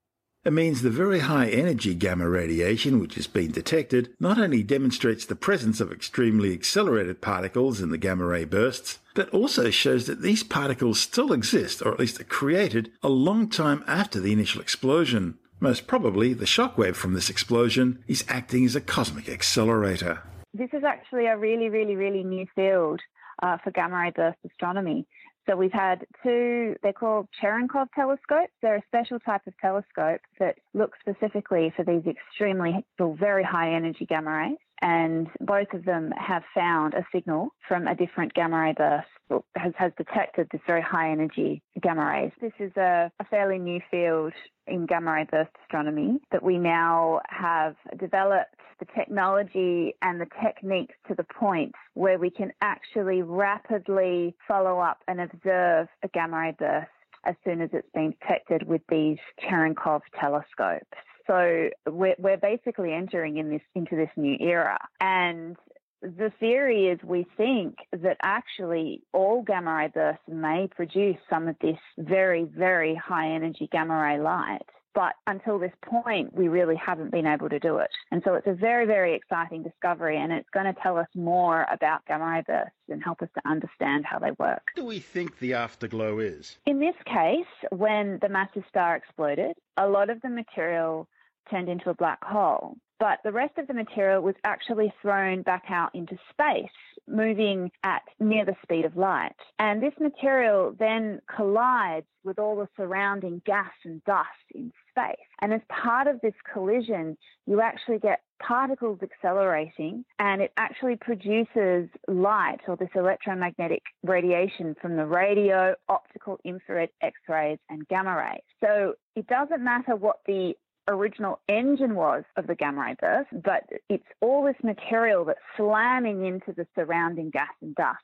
It 0.43 0.53
means 0.53 0.81
the 0.81 0.89
very 0.89 1.19
high 1.19 1.49
energy 1.49 1.93
gamma 1.93 2.27
radiation 2.27 2.99
which 2.99 3.13
has 3.13 3.27
been 3.27 3.51
detected 3.51 4.09
not 4.19 4.39
only 4.39 4.63
demonstrates 4.63 5.23
the 5.23 5.35
presence 5.35 5.79
of 5.79 5.91
extremely 5.91 6.51
accelerated 6.51 7.21
particles 7.21 7.79
in 7.79 7.91
the 7.91 7.97
gamma 7.99 8.25
ray 8.25 8.45
bursts, 8.45 8.97
but 9.13 9.29
also 9.29 9.69
shows 9.69 10.07
that 10.07 10.23
these 10.23 10.43
particles 10.43 10.99
still 10.99 11.31
exist, 11.31 11.83
or 11.85 11.93
at 11.93 11.99
least 11.99 12.19
are 12.19 12.25
created, 12.25 12.91
a 13.03 13.09
long 13.09 13.49
time 13.49 13.83
after 13.85 14.19
the 14.19 14.33
initial 14.33 14.61
explosion. 14.61 15.37
Most 15.59 15.85
probably, 15.85 16.33
the 16.33 16.45
shockwave 16.45 16.95
from 16.95 17.13
this 17.13 17.29
explosion 17.29 18.03
is 18.07 18.25
acting 18.27 18.65
as 18.65 18.75
a 18.75 18.81
cosmic 18.81 19.29
accelerator. 19.29 20.23
This 20.53 20.69
is 20.73 20.83
actually 20.83 21.27
a 21.27 21.37
really, 21.37 21.69
really, 21.69 21.95
really 21.95 22.23
new 22.23 22.45
field 22.55 22.99
uh, 23.41 23.57
for 23.63 23.71
gamma 23.71 23.97
ray 23.97 24.11
burst 24.11 24.37
astronomy. 24.45 25.05
So 25.49 25.55
we've 25.55 25.71
had 25.71 26.05
two, 26.21 26.75
they're 26.83 26.93
called 26.93 27.27
Cherenkov 27.41 27.87
telescopes. 27.95 28.51
They're 28.61 28.75
a 28.75 28.83
special 28.87 29.19
type 29.19 29.41
of 29.47 29.57
telescope 29.57 30.21
that 30.39 30.57
look 30.73 30.91
specifically 30.99 31.73
for 31.75 31.83
these 31.83 32.03
extremely, 32.05 32.85
very 32.99 33.43
high 33.43 33.73
energy 33.73 34.05
gamma 34.05 34.31
rays 34.31 34.57
and 34.81 35.27
both 35.41 35.73
of 35.73 35.85
them 35.85 36.11
have 36.17 36.43
found 36.53 36.93
a 36.93 37.05
signal 37.13 37.49
from 37.67 37.87
a 37.87 37.95
different 37.95 38.33
gamma 38.33 38.59
ray 38.59 38.73
burst 38.73 39.07
has, 39.55 39.73
has 39.77 39.91
detected 39.97 40.47
this 40.51 40.61
very 40.67 40.81
high 40.81 41.11
energy 41.11 41.61
gamma 41.81 42.05
rays. 42.05 42.31
This 42.41 42.53
is 42.59 42.71
a, 42.75 43.11
a 43.19 43.25
fairly 43.25 43.57
new 43.57 43.79
field 43.89 44.33
in 44.67 44.85
gamma 44.85 45.13
ray 45.13 45.27
burst 45.29 45.51
astronomy 45.63 46.19
that 46.31 46.43
we 46.43 46.57
now 46.57 47.21
have 47.29 47.75
developed 47.99 48.55
the 48.79 48.85
technology 48.95 49.93
and 50.01 50.19
the 50.19 50.27
techniques 50.43 50.95
to 51.07 51.15
the 51.15 51.23
point 51.23 51.73
where 51.93 52.17
we 52.17 52.29
can 52.29 52.51
actually 52.61 53.21
rapidly 53.21 54.35
follow 54.47 54.79
up 54.79 54.97
and 55.07 55.21
observe 55.21 55.87
a 56.03 56.07
gamma 56.09 56.37
ray 56.37 56.55
burst 56.57 56.89
as 57.23 57.35
soon 57.45 57.61
as 57.61 57.69
it's 57.73 57.87
been 57.93 58.15
detected 58.19 58.67
with 58.67 58.81
these 58.89 59.17
Cherenkov 59.47 60.01
telescopes. 60.19 60.97
So 61.27 61.69
we're, 61.87 62.15
we're 62.17 62.37
basically 62.37 62.93
entering 62.93 63.37
in 63.37 63.49
this 63.49 63.61
into 63.75 63.95
this 63.95 64.09
new 64.15 64.37
era. 64.39 64.77
And 64.99 65.55
the 66.01 66.31
theory 66.39 66.87
is 66.87 66.99
we 67.03 67.27
think 67.37 67.75
that 67.91 68.17
actually 68.23 69.03
all 69.13 69.43
gamma 69.43 69.73
ray 69.75 69.87
bursts 69.87 70.23
may 70.27 70.67
produce 70.75 71.17
some 71.29 71.47
of 71.47 71.55
this 71.61 71.77
very, 71.97 72.43
very 72.43 72.95
high 72.95 73.31
energy 73.31 73.69
gamma 73.71 74.01
ray 74.01 74.19
light. 74.19 74.65
But 74.93 75.13
until 75.25 75.57
this 75.57 75.71
point, 75.85 76.33
we 76.33 76.47
really 76.47 76.75
haven't 76.75 77.11
been 77.11 77.25
able 77.25 77.49
to 77.49 77.59
do 77.59 77.77
it. 77.77 77.89
And 78.11 78.21
so 78.25 78.33
it's 78.33 78.47
a 78.47 78.53
very, 78.53 78.85
very 78.85 79.15
exciting 79.15 79.63
discovery, 79.63 80.17
and 80.17 80.31
it's 80.31 80.49
going 80.49 80.65
to 80.65 80.79
tell 80.81 80.97
us 80.97 81.07
more 81.15 81.65
about 81.71 82.05
gamma 82.07 82.25
ray 82.25 82.43
bursts 82.45 82.75
and 82.89 83.01
help 83.03 83.21
us 83.21 83.29
to 83.35 83.49
understand 83.49 84.05
how 84.05 84.19
they 84.19 84.31
work. 84.31 84.71
What 84.73 84.83
do 84.83 84.85
we 84.85 84.99
think 84.99 85.39
the 85.39 85.53
afterglow 85.53 86.19
is? 86.19 86.57
In 86.65 86.79
this 86.79 86.95
case, 87.05 87.45
when 87.71 88.19
the 88.21 88.29
massive 88.29 88.63
star 88.69 88.95
exploded, 88.95 89.55
a 89.77 89.87
lot 89.87 90.09
of 90.09 90.21
the 90.21 90.29
material 90.29 91.07
turned 91.49 91.69
into 91.69 91.89
a 91.89 91.93
black 91.93 92.23
hole. 92.23 92.75
But 92.99 93.17
the 93.23 93.31
rest 93.31 93.57
of 93.57 93.65
the 93.65 93.73
material 93.73 94.21
was 94.21 94.35
actually 94.43 94.93
thrown 95.01 95.41
back 95.41 95.63
out 95.69 95.95
into 95.95 96.17
space, 96.29 96.69
moving 97.11 97.71
at 97.83 98.01
near 98.19 98.45
the 98.45 98.55
speed 98.63 98.85
of 98.85 98.97
light. 98.97 99.35
And 99.59 99.81
this 99.81 99.93
material 99.99 100.75
then 100.77 101.21
collides 101.33 102.05
with 102.23 102.39
all 102.39 102.55
the 102.55 102.67
surrounding 102.77 103.41
gas 103.45 103.71
and 103.83 104.03
dust 104.05 104.27
in 104.53 104.71
space. 104.89 105.15
And 105.41 105.53
as 105.53 105.61
part 105.69 106.07
of 106.07 106.21
this 106.21 106.33
collision, 106.53 107.17
you 107.47 107.61
actually 107.61 107.99
get 107.99 108.21
particles 108.41 108.99
accelerating 109.01 110.03
and 110.19 110.41
it 110.41 110.51
actually 110.57 110.95
produces 110.95 111.89
light 112.07 112.59
or 112.67 112.75
this 112.75 112.89
electromagnetic 112.95 113.81
radiation 114.03 114.75
from 114.81 114.97
the 114.97 115.05
radio, 115.05 115.75
optical, 115.89 116.39
infrared, 116.43 116.89
X 117.01 117.15
rays, 117.27 117.59
and 117.69 117.87
gamma 117.87 118.15
rays. 118.15 118.41
So 118.63 118.93
it 119.15 119.27
doesn't 119.27 119.63
matter 119.63 119.95
what 119.95 120.17
the 120.25 120.53
original 120.87 121.39
engine 121.47 121.95
was 121.95 122.23
of 122.37 122.47
the 122.47 122.55
gamma 122.55 122.81
ray 122.81 122.95
burst, 122.99 123.29
but 123.43 123.63
it's 123.89 124.05
all 124.21 124.43
this 124.43 124.55
material 124.63 125.25
that's 125.25 125.39
slamming 125.57 126.25
into 126.25 126.53
the 126.53 126.67
surrounding 126.75 127.29
gas 127.29 127.49
and 127.61 127.75
dust 127.75 127.99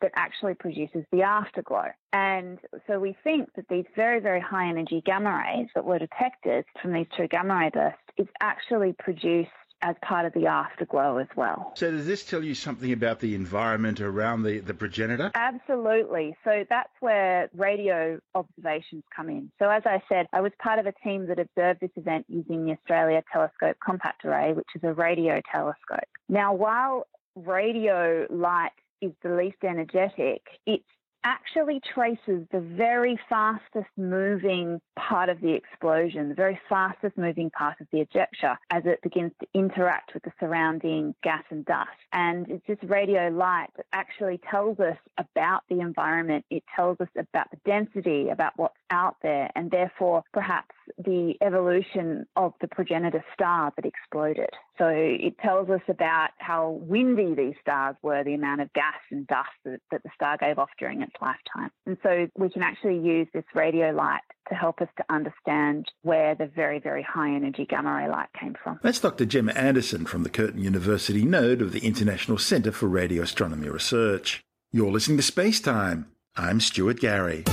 that 0.00 0.12
actually 0.14 0.54
produces 0.54 1.04
the 1.10 1.22
afterglow. 1.22 1.86
And 2.12 2.58
so 2.86 2.98
we 2.98 3.16
think 3.24 3.48
that 3.56 3.66
these 3.68 3.86
very, 3.94 4.20
very 4.20 4.40
high 4.40 4.68
energy 4.68 5.02
gamma 5.04 5.42
rays 5.44 5.68
that 5.74 5.84
were 5.84 5.98
detected 5.98 6.64
from 6.82 6.92
these 6.92 7.06
two 7.16 7.28
gamma 7.28 7.56
ray 7.56 7.70
bursts 7.70 8.00
is 8.18 8.28
actually 8.40 8.94
produced 8.98 9.50
as 9.82 9.94
part 10.02 10.26
of 10.26 10.32
the 10.32 10.46
afterglow 10.46 11.18
as 11.18 11.28
well. 11.36 11.72
So 11.76 11.90
does 11.90 12.06
this 12.06 12.24
tell 12.24 12.42
you 12.42 12.54
something 12.54 12.92
about 12.92 13.20
the 13.20 13.34
environment 13.34 14.00
around 14.00 14.42
the, 14.42 14.60
the 14.60 14.74
progenitor? 14.74 15.30
Absolutely. 15.34 16.36
So 16.44 16.64
that's 16.68 16.92
where 17.00 17.50
radio 17.54 18.18
observations 18.34 19.04
come 19.14 19.28
in. 19.28 19.50
So 19.58 19.68
as 19.68 19.82
I 19.84 20.02
said, 20.08 20.26
I 20.32 20.40
was 20.40 20.52
part 20.62 20.78
of 20.78 20.86
a 20.86 20.92
team 21.04 21.26
that 21.26 21.38
observed 21.38 21.80
this 21.80 21.90
event 21.96 22.26
using 22.28 22.64
the 22.64 22.72
Australia 22.72 23.22
Telescope 23.32 23.76
Compact 23.84 24.24
Array, 24.24 24.52
which 24.54 24.68
is 24.74 24.82
a 24.82 24.92
radio 24.92 25.40
telescope. 25.52 26.08
Now, 26.28 26.54
while 26.54 27.06
radio 27.34 28.26
light 28.30 28.70
is 29.02 29.12
the 29.22 29.34
least 29.34 29.58
energetic, 29.62 30.42
it's 30.66 30.84
actually 31.26 31.80
traces 31.92 32.46
the 32.52 32.60
very 32.60 33.18
fastest 33.28 33.90
moving 33.96 34.80
part 34.96 35.28
of 35.28 35.40
the 35.40 35.52
explosion, 35.52 36.28
the 36.28 36.36
very 36.36 36.58
fastest 36.68 37.18
moving 37.18 37.50
part 37.50 37.74
of 37.80 37.88
the 37.90 37.98
ejecta 37.98 38.56
as 38.70 38.84
it 38.86 39.00
begins 39.02 39.32
to 39.40 39.46
interact 39.52 40.14
with 40.14 40.22
the 40.22 40.30
surrounding 40.38 41.16
gas 41.24 41.42
and 41.50 41.64
dust. 41.64 41.88
And 42.12 42.48
it's 42.48 42.64
this 42.68 42.78
radio 42.88 43.28
light 43.28 43.70
that 43.76 43.86
actually 43.92 44.40
tells 44.48 44.78
us 44.78 44.96
about 45.18 45.62
the 45.68 45.80
environment. 45.80 46.44
It 46.48 46.62
tells 46.76 47.00
us 47.00 47.08
about 47.18 47.50
the 47.50 47.58
density, 47.66 48.28
about 48.28 48.52
what's 48.54 48.76
out 48.90 49.16
there, 49.20 49.50
and 49.56 49.68
therefore 49.68 50.22
perhaps 50.32 50.76
the 50.96 51.34
evolution 51.42 52.24
of 52.36 52.54
the 52.60 52.68
progenitor 52.68 53.24
star 53.34 53.72
that 53.74 53.84
exploded. 53.84 54.50
So 54.78 54.88
it 54.88 55.38
tells 55.38 55.70
us 55.70 55.80
about 55.88 56.30
how 56.38 56.80
windy 56.82 57.34
these 57.34 57.54
stars 57.60 57.96
were, 58.02 58.22
the 58.24 58.34
amount 58.34 58.60
of 58.60 58.72
gas 58.74 58.94
and 59.10 59.26
dust 59.26 59.48
that, 59.64 59.80
that 59.90 60.02
the 60.02 60.10
star 60.14 60.36
gave 60.36 60.58
off 60.58 60.68
during 60.78 61.02
its 61.02 61.12
lifetime. 61.20 61.70
And 61.86 61.96
so 62.02 62.28
we 62.36 62.50
can 62.50 62.62
actually 62.62 62.98
use 62.98 63.26
this 63.32 63.44
radio 63.54 63.90
light 63.90 64.20
to 64.48 64.54
help 64.54 64.80
us 64.80 64.88
to 64.98 65.04
understand 65.08 65.90
where 66.02 66.34
the 66.34 66.46
very, 66.46 66.78
very 66.78 67.02
high 67.02 67.34
energy 67.34 67.66
gamma 67.68 67.94
ray 67.94 68.08
light 68.08 68.28
came 68.38 68.54
from. 68.62 68.78
That's 68.82 69.00
Dr. 69.00 69.24
Gemma 69.24 69.52
Anderson 69.52 70.04
from 70.06 70.22
the 70.22 70.30
Curtin 70.30 70.60
University 70.60 71.24
node 71.24 71.62
of 71.62 71.72
the 71.72 71.80
International 71.86 72.38
Centre 72.38 72.72
for 72.72 72.86
Radio 72.86 73.22
Astronomy 73.22 73.68
Research. 73.68 74.44
You're 74.72 74.92
listening 74.92 75.16
to 75.16 75.22
Space 75.22 75.60
Time. 75.60 76.06
I'm 76.36 76.60
Stuart 76.60 77.00
Gary. 77.00 77.44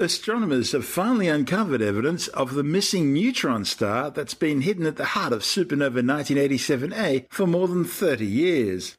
Astronomers 0.00 0.72
have 0.72 0.84
finally 0.84 1.28
uncovered 1.28 1.80
evidence 1.80 2.26
of 2.28 2.54
the 2.54 2.64
missing 2.64 3.12
neutron 3.12 3.64
star 3.64 4.10
that's 4.10 4.34
been 4.34 4.62
hidden 4.62 4.86
at 4.86 4.96
the 4.96 5.04
heart 5.04 5.32
of 5.32 5.42
supernova 5.42 6.02
1987A 6.02 7.26
for 7.30 7.46
more 7.46 7.68
than 7.68 7.84
30 7.84 8.26
years. 8.26 8.96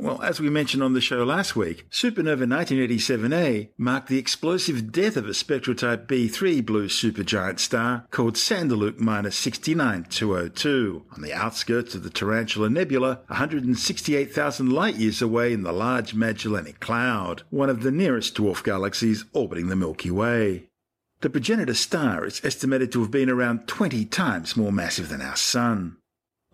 Well, 0.00 0.22
as 0.22 0.38
we 0.38 0.48
mentioned 0.48 0.84
on 0.84 0.92
the 0.92 1.00
show 1.00 1.24
last 1.24 1.56
week, 1.56 1.90
supernova 1.90 2.46
1987A 2.46 3.70
marked 3.76 4.08
the 4.08 4.18
explosive 4.18 4.92
death 4.92 5.16
of 5.16 5.26
a 5.28 5.34
spectral 5.34 5.74
type 5.74 6.06
B3 6.06 6.64
blue 6.64 6.86
supergiant 6.86 7.58
star 7.58 8.06
called 8.12 8.36
Sanduleak 8.36 8.94
69202 9.32 11.04
on 11.10 11.20
the 11.20 11.32
outskirts 11.32 11.96
of 11.96 12.04
the 12.04 12.10
Tarantula 12.10 12.70
Nebula, 12.70 13.22
168,000 13.26 14.70
light 14.70 14.94
years 14.94 15.20
away 15.20 15.52
in 15.52 15.64
the 15.64 15.72
Large 15.72 16.14
Magellanic 16.14 16.78
Cloud, 16.78 17.42
one 17.50 17.68
of 17.68 17.82
the 17.82 17.90
nearest 17.90 18.36
dwarf 18.36 18.62
galaxies 18.62 19.24
orbiting 19.32 19.66
the 19.66 19.74
Milky 19.74 20.12
Way. 20.12 20.68
The 21.22 21.30
progenitor 21.30 21.74
star 21.74 22.24
is 22.24 22.40
estimated 22.44 22.92
to 22.92 23.00
have 23.00 23.10
been 23.10 23.28
around 23.28 23.66
20 23.66 24.04
times 24.04 24.56
more 24.56 24.70
massive 24.70 25.08
than 25.08 25.20
our 25.20 25.34
Sun. 25.34 25.96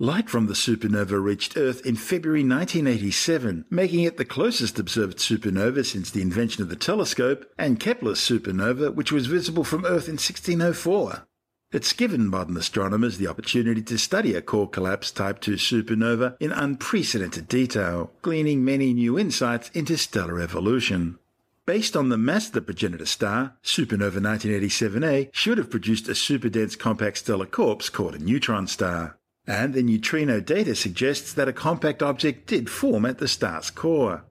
Light 0.00 0.28
from 0.28 0.48
the 0.48 0.54
supernova 0.54 1.22
reached 1.22 1.56
Earth 1.56 1.86
in 1.86 1.94
February 1.94 2.40
1987, 2.40 3.66
making 3.70 4.00
it 4.00 4.16
the 4.16 4.24
closest 4.24 4.76
observed 4.80 5.18
supernova 5.18 5.86
since 5.86 6.10
the 6.10 6.20
invention 6.20 6.64
of 6.64 6.68
the 6.68 6.74
telescope, 6.74 7.48
and 7.56 7.78
Kepler's 7.78 8.18
supernova, 8.18 8.92
which 8.92 9.12
was 9.12 9.28
visible 9.28 9.62
from 9.62 9.84
Earth 9.84 10.08
in 10.08 10.14
1604. 10.14 11.28
It's 11.70 11.92
given 11.92 12.26
modern 12.26 12.56
astronomers 12.56 13.18
the 13.18 13.28
opportunity 13.28 13.82
to 13.82 13.96
study 13.96 14.34
a 14.34 14.42
core 14.42 14.68
collapse 14.68 15.12
Type 15.12 15.40
2 15.40 15.52
supernova 15.52 16.36
in 16.40 16.50
unprecedented 16.50 17.46
detail, 17.46 18.10
gleaning 18.20 18.64
many 18.64 18.92
new 18.94 19.16
insights 19.16 19.70
into 19.74 19.96
stellar 19.96 20.40
evolution. 20.40 21.20
Based 21.66 21.96
on 21.96 22.08
the 22.08 22.18
mass 22.18 22.48
of 22.48 22.54
the 22.54 22.62
progenitor 22.62 23.06
star, 23.06 23.54
supernova 23.62 24.18
1987A 24.18 25.28
should 25.32 25.58
have 25.58 25.70
produced 25.70 26.08
a 26.08 26.14
superdense 26.14 26.76
compact 26.76 27.18
stellar 27.18 27.46
corpse 27.46 27.88
called 27.88 28.16
a 28.16 28.18
neutron 28.18 28.66
star 28.66 29.18
and 29.46 29.74
the 29.74 29.82
neutrino 29.82 30.40
data 30.40 30.74
suggests 30.74 31.32
that 31.34 31.48
a 31.48 31.52
compact 31.52 32.02
object 32.02 32.46
did 32.46 32.70
form 32.70 33.04
at 33.04 33.18
the 33.18 33.28
star's 33.28 33.70
core. 33.70 34.24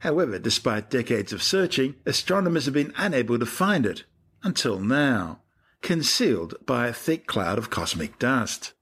However, 0.00 0.38
despite 0.38 0.90
decades 0.90 1.32
of 1.32 1.42
searching, 1.42 1.94
astronomers 2.04 2.64
have 2.64 2.74
been 2.74 2.92
unable 2.96 3.38
to 3.38 3.46
find 3.46 3.86
it, 3.86 4.04
until 4.42 4.78
now, 4.80 5.40
concealed 5.82 6.54
by 6.66 6.88
a 6.88 6.92
thick 6.92 7.26
cloud 7.26 7.58
of 7.58 7.70
cosmic 7.70 8.18
dust. 8.18 8.72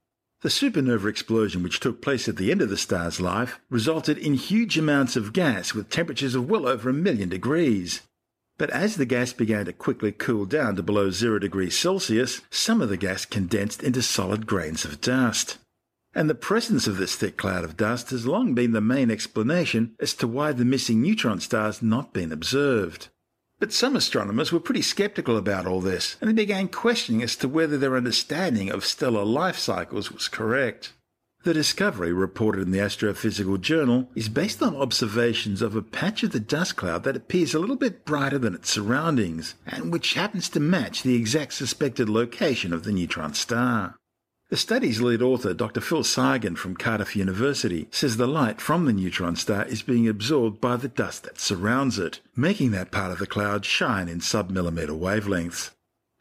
The 0.41 0.49
supernova 0.49 1.09
explosion 1.09 1.63
which 1.63 1.79
took 1.79 2.01
place 2.01 2.27
at 2.27 2.37
the 2.37 2.51
end 2.51 2.61
of 2.61 2.69
the 2.69 2.77
star's 2.77 3.21
life 3.21 3.59
resulted 3.69 4.17
in 4.17 4.33
huge 4.33 4.77
amounts 4.77 5.15
of 5.15 5.33
gas 5.33 5.73
with 5.73 5.89
temperatures 5.89 6.35
of 6.35 6.49
well 6.49 6.67
over 6.67 6.89
a 6.89 6.93
million 6.93 7.29
degrees. 7.29 8.01
But 8.57 8.69
as 8.69 8.95
the 8.95 9.05
gas 9.05 9.33
began 9.33 9.65
to 9.65 9.73
quickly 9.73 10.11
cool 10.11 10.45
down 10.45 10.75
to 10.75 10.83
below 10.83 11.09
zero 11.09 11.39
degrees 11.39 11.77
Celsius, 11.77 12.41
some 12.49 12.81
of 12.81 12.89
the 12.89 12.97
gas 12.97 13.25
condensed 13.25 13.83
into 13.83 14.01
solid 14.01 14.45
grains 14.45 14.85
of 14.85 15.01
dust 15.01 15.57
and 16.15 16.29
the 16.29 16.33
presence 16.33 16.87
of 16.87 16.97
this 16.97 17.15
thick 17.15 17.35
cloud 17.35 17.65
of 17.65 17.75
dust 17.75 18.09
has 18.09 18.25
long 18.25 18.53
been 18.53 18.71
the 18.71 18.79
main 18.79 19.11
explanation 19.11 19.93
as 19.99 20.13
to 20.13 20.27
why 20.27 20.53
the 20.53 20.63
missing 20.63 21.01
neutron 21.01 21.41
star 21.41 21.65
has 21.65 21.81
not 21.81 22.13
been 22.13 22.31
observed. 22.31 23.09
But 23.59 23.73
some 23.73 23.95
astronomers 23.95 24.51
were 24.51 24.59
pretty 24.59 24.81
skeptical 24.81 25.37
about 25.37 25.67
all 25.67 25.81
this, 25.81 26.15
and 26.21 26.29
they 26.29 26.33
began 26.33 26.69
questioning 26.69 27.21
as 27.21 27.35
to 27.37 27.49
whether 27.49 27.77
their 27.77 27.97
understanding 27.97 28.69
of 28.69 28.85
stellar 28.85 29.25
life 29.25 29.57
cycles 29.57 30.11
was 30.11 30.27
correct. 30.27 30.93
The 31.43 31.53
discovery, 31.53 32.11
reported 32.11 32.63
in 32.63 32.71
the 32.71 32.79
Astrophysical 32.79 33.61
Journal, 33.61 34.09
is 34.15 34.29
based 34.29 34.63
on 34.63 34.75
observations 34.75 35.61
of 35.61 35.75
a 35.75 35.83
patch 35.83 36.23
of 36.23 36.31
the 36.31 36.39
dust 36.39 36.75
cloud 36.75 37.03
that 37.03 37.15
appears 37.15 37.53
a 37.53 37.59
little 37.59 37.75
bit 37.75 38.03
brighter 38.03 38.39
than 38.39 38.55
its 38.55 38.71
surroundings, 38.71 39.53
and 39.65 39.91
which 39.91 40.15
happens 40.15 40.49
to 40.49 40.59
match 40.59 41.03
the 41.03 41.15
exact 41.15 41.53
suspected 41.53 42.09
location 42.09 42.73
of 42.73 42.83
the 42.83 42.91
neutron 42.91 43.35
star. 43.35 43.95
The 44.49 44.57
study's 44.57 45.01
lead 45.01 45.23
author, 45.23 45.55
Dr. 45.55 45.81
Phil 45.81 46.03
Cigan 46.03 46.55
from 46.55 46.75
Cardiff 46.75 47.15
University, 47.15 47.87
says 47.89 48.17
the 48.17 48.27
light 48.27 48.61
from 48.61 48.85
the 48.85 48.93
neutron 48.93 49.35
star 49.35 49.65
is 49.65 49.81
being 49.81 50.07
absorbed 50.07 50.61
by 50.61 50.75
the 50.75 50.87
dust 50.87 51.23
that 51.23 51.39
surrounds 51.39 51.97
it, 51.97 52.19
making 52.35 52.69
that 52.71 52.91
part 52.91 53.11
of 53.11 53.17
the 53.17 53.25
cloud 53.25 53.65
shine 53.65 54.07
in 54.07 54.19
submillimeter 54.19 54.89
wavelengths. 54.89 55.71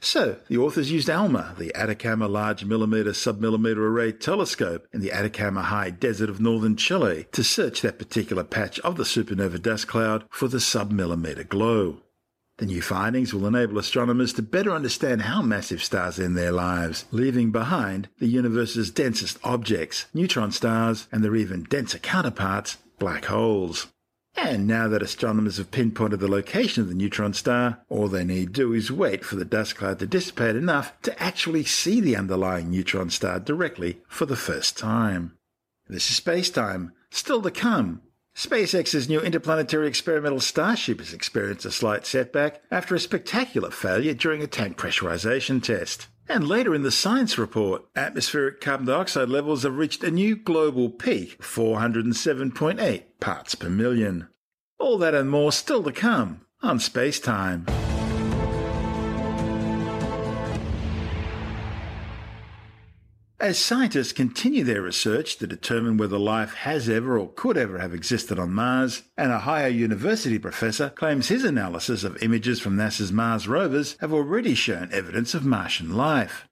So, 0.01 0.39
the 0.49 0.57
authors 0.57 0.91
used 0.91 1.11
ALMA, 1.11 1.55
the 1.59 1.75
Atacama 1.75 2.27
Large 2.27 2.65
Millimeter 2.65 3.13
Submillimeter 3.13 3.77
Array 3.77 4.13
Telescope 4.13 4.87
in 4.93 5.01
the 5.01 5.13
Atacama 5.13 5.63
High 5.63 5.91
Desert 5.91 6.31
of 6.31 6.41
northern 6.41 6.77
Chile, 6.77 7.27
to 7.33 7.45
search 7.45 7.83
that 7.83 7.99
particular 7.99 8.45
patch 8.45 8.79
of 8.81 8.97
the 8.97 9.05
supernova 9.05 9.61
dust 9.61 9.87
cloud 9.87 10.25
for 10.31 10.49
the 10.49 10.59
submillimeter 10.59 11.47
glow. 11.47 12.01
The 12.59 12.67
new 12.67 12.83
findings 12.83 13.35
will 13.35 13.47
enable 13.47 13.79
astronomers 13.79 14.33
to 14.35 14.43
better 14.43 14.71
understand 14.73 15.23
how 15.23 15.43
massive 15.43 15.83
stars 15.83 16.21
end 16.21 16.37
their 16.37 16.53
lives, 16.53 17.05
leaving 17.11 17.51
behind 17.51 18.09
the 18.21 18.29
universe's 18.29 18.93
densest 18.93 19.39
objects, 19.43 20.07
neutron 20.15 20.53
stars, 20.53 21.09
and 21.11 21.25
their 21.25 21.35
even 21.35 21.65
denser 21.65 21.99
counterparts, 21.99 22.79
black 23.01 23.25
holes. 23.25 23.89
And 24.37 24.67
now 24.67 24.89
that 24.89 25.03
astronomers 25.03 25.57
have 25.57 25.71
pinpointed 25.71 26.21
the 26.21 26.29
location 26.29 26.83
of 26.83 26.89
the 26.89 26.95
neutron 26.95 27.35
star, 27.35 27.81
all 27.89 28.09
they 28.09 28.25
need 28.25 28.53
do 28.53 28.73
is 28.73 28.91
wait 28.91 29.25
for 29.25 29.35
the 29.37 29.45
dust 29.45 29.77
cloud 29.77 29.99
to 30.01 30.07
dissipate 30.07 30.57
enough 30.57 30.93
to 31.03 31.23
actually 31.23 31.65
see 31.65 32.01
the 32.01 32.17
underlying 32.17 32.71
neutron 32.71 33.11
star 33.11 33.41
directly 33.41 34.01
for 34.09 34.27
the 34.27 34.37
first 34.37 34.77
time. 34.77 35.37
This 35.89 36.11
is 36.11 36.17
space 36.17 36.51
time, 36.51 36.93
still 37.11 37.43
to 37.43 37.51
come. 37.51 38.03
SpaceX's 38.35 39.09
new 39.09 39.21
interplanetary 39.21 39.87
experimental 39.87 40.41
Starship 40.41 40.99
has 40.99 41.13
experienced 41.13 41.65
a 41.65 41.71
slight 41.71 42.05
setback 42.05 42.63
after 42.71 42.95
a 42.95 43.01
spectacular 43.01 43.71
failure 43.71 44.13
during 44.13 44.43
a 44.43 44.49
tank 44.49 44.77
pressurization 44.77 45.63
test. 45.63 46.09
And 46.29 46.49
later 46.49 46.75
in 46.75 46.83
the 46.83 46.91
science 46.91 47.39
report, 47.39 47.85
atmospheric 47.95 48.61
carbon 48.61 48.87
dioxide 48.87 49.29
levels 49.29 49.63
have 49.63 49.77
reached 49.77 50.03
a 50.03 50.11
new 50.11 50.35
global 50.35 50.91
peak, 50.91 51.39
407.8 51.41 53.03
parts 53.21 53.55
per 53.55 53.69
million. 53.69 54.29
All 54.79 54.99
that 54.99 55.15
and 55.15 55.31
more 55.31 55.53
still 55.53 55.83
to 55.85 55.93
come 55.93 56.41
on 56.61 56.81
Space 56.81 57.21
Time. 57.21 57.67
As 63.45 63.59
scientists 63.59 64.15
continue 64.15 64.65
their 64.65 64.81
research 64.81 65.37
to 65.37 65.47
determine 65.47 65.99
whether 65.99 66.17
life 66.17 66.55
has 66.55 66.89
ever 66.89 67.19
or 67.19 67.29
could 67.29 67.59
ever 67.59 67.77
have 67.77 67.93
existed 67.93 68.39
on 68.39 68.55
Mars, 68.55 69.03
an 69.19 69.33
Ohio 69.33 69.67
University 69.67 70.39
professor 70.39 70.89
claims 70.89 71.29
his 71.29 71.45
analysis 71.45 72.05
of 72.05 72.23
images 72.23 72.59
from 72.59 72.79
NASA's 72.79 73.13
Mars 73.13 73.47
rovers 73.47 73.99
have 74.01 74.15
already 74.15 74.55
shown 74.55 74.89
evidence 74.93 75.35
of 75.35 75.45
Martian 75.45 75.95
life. 75.95 76.49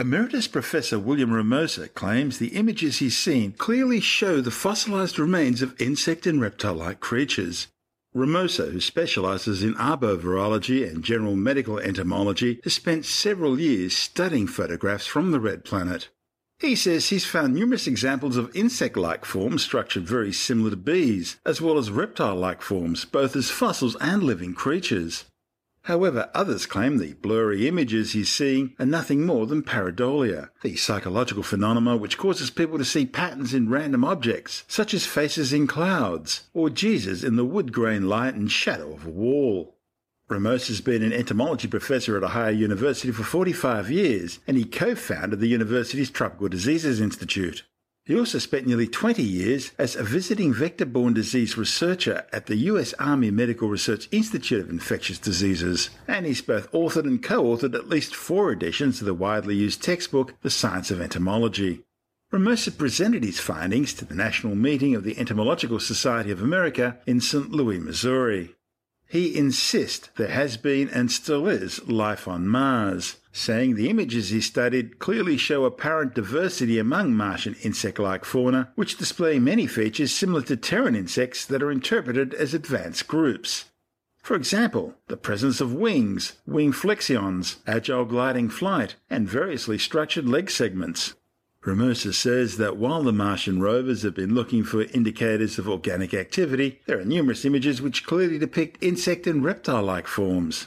Emeritus 0.00 0.48
Professor 0.48 0.98
William 0.98 1.30
Romoser 1.30 1.86
claims 1.94 2.38
the 2.38 2.56
images 2.56 2.98
he's 2.98 3.16
seen 3.16 3.52
clearly 3.52 4.00
show 4.00 4.40
the 4.40 4.50
fossilized 4.50 5.20
remains 5.20 5.62
of 5.62 5.80
insect 5.80 6.26
and 6.26 6.40
reptile 6.40 6.74
like 6.74 6.98
creatures. 6.98 7.68
Romoser, 8.16 8.72
who 8.72 8.80
specializes 8.80 9.62
in 9.62 9.74
arbovirology 9.74 10.90
and 10.90 11.04
general 11.04 11.36
medical 11.36 11.78
entomology, 11.78 12.60
has 12.64 12.74
spent 12.74 13.04
several 13.04 13.60
years 13.60 13.96
studying 13.96 14.48
photographs 14.48 15.06
from 15.06 15.30
the 15.30 15.38
red 15.38 15.64
planet. 15.64 16.08
He 16.62 16.76
says 16.76 17.08
he's 17.08 17.24
found 17.24 17.54
numerous 17.54 17.88
examples 17.88 18.36
of 18.36 18.54
insect 18.54 18.96
like 18.96 19.24
forms 19.24 19.64
structured 19.64 20.06
very 20.06 20.32
similar 20.32 20.70
to 20.70 20.76
bees, 20.76 21.38
as 21.44 21.60
well 21.60 21.76
as 21.76 21.90
reptile 21.90 22.36
like 22.36 22.62
forms, 22.62 23.04
both 23.04 23.34
as 23.34 23.50
fossils 23.50 23.96
and 24.00 24.22
living 24.22 24.54
creatures. 24.54 25.24
However, 25.86 26.30
others 26.34 26.66
claim 26.66 26.98
the 26.98 27.14
blurry 27.14 27.66
images 27.66 28.12
he's 28.12 28.30
seeing 28.30 28.76
are 28.78 28.86
nothing 28.86 29.26
more 29.26 29.48
than 29.48 29.64
pareidolia, 29.64 30.50
the 30.62 30.76
psychological 30.76 31.42
phenomenon 31.42 31.98
which 31.98 32.16
causes 32.16 32.48
people 32.48 32.78
to 32.78 32.84
see 32.84 33.06
patterns 33.06 33.52
in 33.52 33.68
random 33.68 34.04
objects, 34.04 34.62
such 34.68 34.94
as 34.94 35.04
faces 35.04 35.52
in 35.52 35.66
clouds, 35.66 36.48
or 36.54 36.70
Jesus 36.70 37.24
in 37.24 37.34
the 37.34 37.44
wood 37.44 37.72
grain 37.72 38.08
light 38.08 38.34
and 38.36 38.52
shadow 38.52 38.92
of 38.94 39.04
a 39.04 39.10
wall. 39.10 39.74
Ramos 40.32 40.68
has 40.68 40.80
been 40.80 41.02
an 41.02 41.12
entomology 41.12 41.68
professor 41.68 42.16
at 42.16 42.24
Ohio 42.24 42.50
University 42.50 43.12
for 43.12 43.22
45 43.22 43.90
years, 43.90 44.40
and 44.46 44.56
he 44.56 44.64
co-founded 44.64 45.40
the 45.40 45.46
university's 45.46 46.10
Tropical 46.10 46.48
Diseases 46.48 47.00
Institute. 47.00 47.62
He 48.04 48.18
also 48.18 48.38
spent 48.38 48.66
nearly 48.66 48.88
20 48.88 49.22
years 49.22 49.70
as 49.78 49.94
a 49.94 50.02
visiting 50.02 50.52
vector-borne 50.52 51.14
disease 51.14 51.56
researcher 51.56 52.24
at 52.32 52.46
the 52.46 52.56
U.S. 52.56 52.94
Army 52.98 53.30
Medical 53.30 53.68
Research 53.68 54.08
Institute 54.10 54.62
of 54.62 54.70
Infectious 54.70 55.18
Diseases, 55.18 55.90
and 56.08 56.26
he's 56.26 56.42
both 56.42 56.72
authored 56.72 57.04
and 57.04 57.22
co-authored 57.22 57.74
at 57.74 57.88
least 57.88 58.14
four 58.14 58.50
editions 58.50 59.00
of 59.00 59.06
the 59.06 59.14
widely 59.14 59.54
used 59.54 59.82
textbook, 59.82 60.34
The 60.40 60.50
Science 60.50 60.90
of 60.90 61.00
Entomology. 61.00 61.84
Romoser 62.32 62.76
presented 62.76 63.22
his 63.22 63.38
findings 63.38 63.92
to 63.94 64.06
the 64.06 64.14
National 64.14 64.54
Meeting 64.54 64.94
of 64.94 65.04
the 65.04 65.18
Entomological 65.18 65.78
Society 65.78 66.30
of 66.30 66.42
America 66.42 66.98
in 67.06 67.20
St. 67.20 67.52
Louis, 67.52 67.78
Missouri. 67.78 68.56
He 69.12 69.36
insists 69.36 70.08
there 70.16 70.28
has 70.28 70.56
been 70.56 70.88
and 70.88 71.12
still 71.12 71.46
is 71.46 71.86
life 71.86 72.26
on 72.26 72.48
Mars, 72.48 73.18
saying 73.30 73.74
the 73.74 73.90
images 73.90 74.30
he 74.30 74.40
studied 74.40 74.98
clearly 75.00 75.36
show 75.36 75.66
apparent 75.66 76.14
diversity 76.14 76.78
among 76.78 77.12
Martian 77.12 77.54
insect 77.62 77.98
like 77.98 78.24
fauna, 78.24 78.72
which 78.74 78.96
display 78.96 79.38
many 79.38 79.66
features 79.66 80.12
similar 80.12 80.40
to 80.40 80.56
Terran 80.56 80.96
insects 80.96 81.44
that 81.44 81.62
are 81.62 81.70
interpreted 81.70 82.32
as 82.32 82.54
advanced 82.54 83.06
groups. 83.06 83.66
For 84.22 84.34
example, 84.34 84.94
the 85.08 85.18
presence 85.18 85.60
of 85.60 85.74
wings, 85.74 86.38
wing 86.46 86.72
flexions, 86.72 87.56
agile 87.66 88.06
gliding 88.06 88.48
flight, 88.48 88.94
and 89.10 89.28
variously 89.28 89.76
structured 89.76 90.26
leg 90.26 90.50
segments. 90.50 91.12
Romoser 91.62 92.12
says 92.12 92.56
that 92.56 92.76
while 92.76 93.04
the 93.04 93.12
Martian 93.12 93.60
rovers 93.60 94.02
have 94.02 94.16
been 94.16 94.34
looking 94.34 94.64
for 94.64 94.82
indicators 94.82 95.58
of 95.60 95.68
organic 95.68 96.12
activity, 96.12 96.80
there 96.86 96.98
are 96.98 97.04
numerous 97.04 97.44
images 97.44 97.80
which 97.80 98.04
clearly 98.04 98.36
depict 98.36 98.82
insect 98.82 99.28
and 99.28 99.44
reptile 99.44 99.84
like 99.84 100.08
forms. 100.08 100.66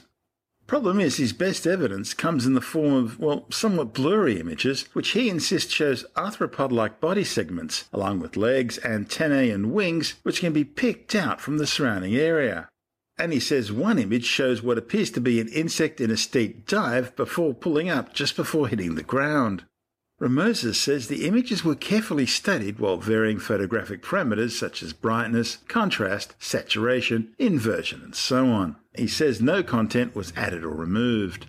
Problem 0.68 1.00
is, 1.00 1.18
his 1.18 1.34
best 1.34 1.68
evidence 1.68 2.14
comes 2.14 2.46
in 2.46 2.54
the 2.54 2.62
form 2.62 2.94
of, 2.94 3.20
well, 3.20 3.46
somewhat 3.52 3.94
blurry 3.94 4.40
images, 4.40 4.86
which 4.94 5.10
he 5.10 5.30
insists 5.30 5.72
shows 5.72 6.06
arthropod 6.16 6.72
like 6.72 7.02
body 7.02 7.26
segments, 7.26 7.90
along 7.94 8.20
with 8.20 8.38
legs, 8.38 8.80
antennae, 8.84 9.52
and 9.52 9.74
wings, 9.74 10.16
which 10.24 10.40
can 10.40 10.54
be 10.54 10.64
picked 10.64 11.14
out 11.14 11.40
from 11.40 11.58
the 11.58 11.68
surrounding 11.68 12.16
area. 12.16 12.70
And 13.18 13.32
he 13.32 13.40
says 13.40 13.72
one 13.72 14.00
image 14.00 14.26
shows 14.26 14.64
what 14.64 14.78
appears 14.78 15.12
to 15.12 15.22
be 15.22 15.40
an 15.40 15.50
insect 15.50 16.02
in 16.02 16.10
a 16.10 16.18
steep 16.18 16.68
dive 16.68 17.16
before 17.16 17.54
pulling 17.54 17.90
up 17.90 18.14
just 18.14 18.36
before 18.36 18.68
hitting 18.68 18.96
the 18.96 19.04
ground. 19.04 19.66
Romoser 20.22 20.74
says 20.74 21.08
the 21.08 21.28
images 21.28 21.66
were 21.66 21.76
carefully 21.76 22.26
studied 22.26 22.80
while 22.80 22.96
varying 22.96 23.38
photographic 23.38 24.02
parameters 24.02 24.52
such 24.52 24.82
as 24.82 24.94
brightness, 24.94 25.58
contrast, 25.68 26.36
saturation, 26.40 27.34
inversion, 27.38 28.02
and 28.02 28.16
so 28.16 28.48
on. 28.48 28.78
He 28.96 29.08
says 29.08 29.42
no 29.42 29.62
content 29.62 30.16
was 30.16 30.32
added 30.38 30.64
or 30.64 30.74
removed. 30.74 31.48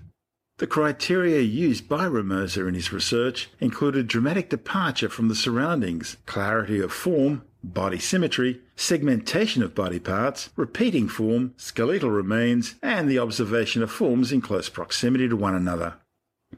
The 0.58 0.66
criteria 0.66 1.42
used 1.42 1.88
by 1.88 2.06
Romoser 2.06 2.66
in 2.66 2.74
his 2.74 2.92
research 2.92 3.50
included 3.60 4.08
dramatic 4.08 4.48
departure 4.48 5.10
from 5.10 5.28
the 5.28 5.34
surroundings, 5.36 6.16
clarity 6.26 6.80
of 6.80 6.92
form, 6.92 7.42
body 7.62 8.00
symmetry, 8.00 8.60
segmentation 8.74 9.62
of 9.62 9.76
body 9.76 10.00
parts, 10.00 10.50
repeating 10.56 11.08
form, 11.08 11.54
skeletal 11.56 12.10
remains, 12.10 12.74
and 12.82 13.08
the 13.08 13.18
observation 13.18 13.82
of 13.82 13.92
forms 13.92 14.32
in 14.32 14.40
close 14.40 14.68
proximity 14.68 15.28
to 15.28 15.36
one 15.36 15.54
another. 15.54 15.94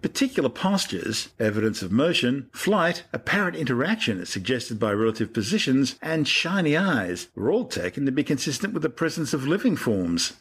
Particular 0.03 0.49
postures, 0.49 1.31
evidence 1.41 1.83
of 1.83 1.91
motion, 1.91 2.51
flight, 2.53 3.05
apparent 3.13 3.57
interaction 3.57 4.21
as 4.21 4.29
suggested 4.29 4.79
by 4.79 4.93
relative 4.93 5.33
positions, 5.33 5.97
and 6.03 6.29
shiny 6.29 6.77
eyes 6.77 7.29
were 7.35 7.51
all 7.51 7.65
taken 7.65 8.07
to 8.07 8.13
be 8.13 8.23
consistent 8.23 8.75
with 8.75 8.83
the 8.83 8.91
presence 8.91 9.33
of 9.33 9.47
living 9.47 9.77
forms. 9.77 10.35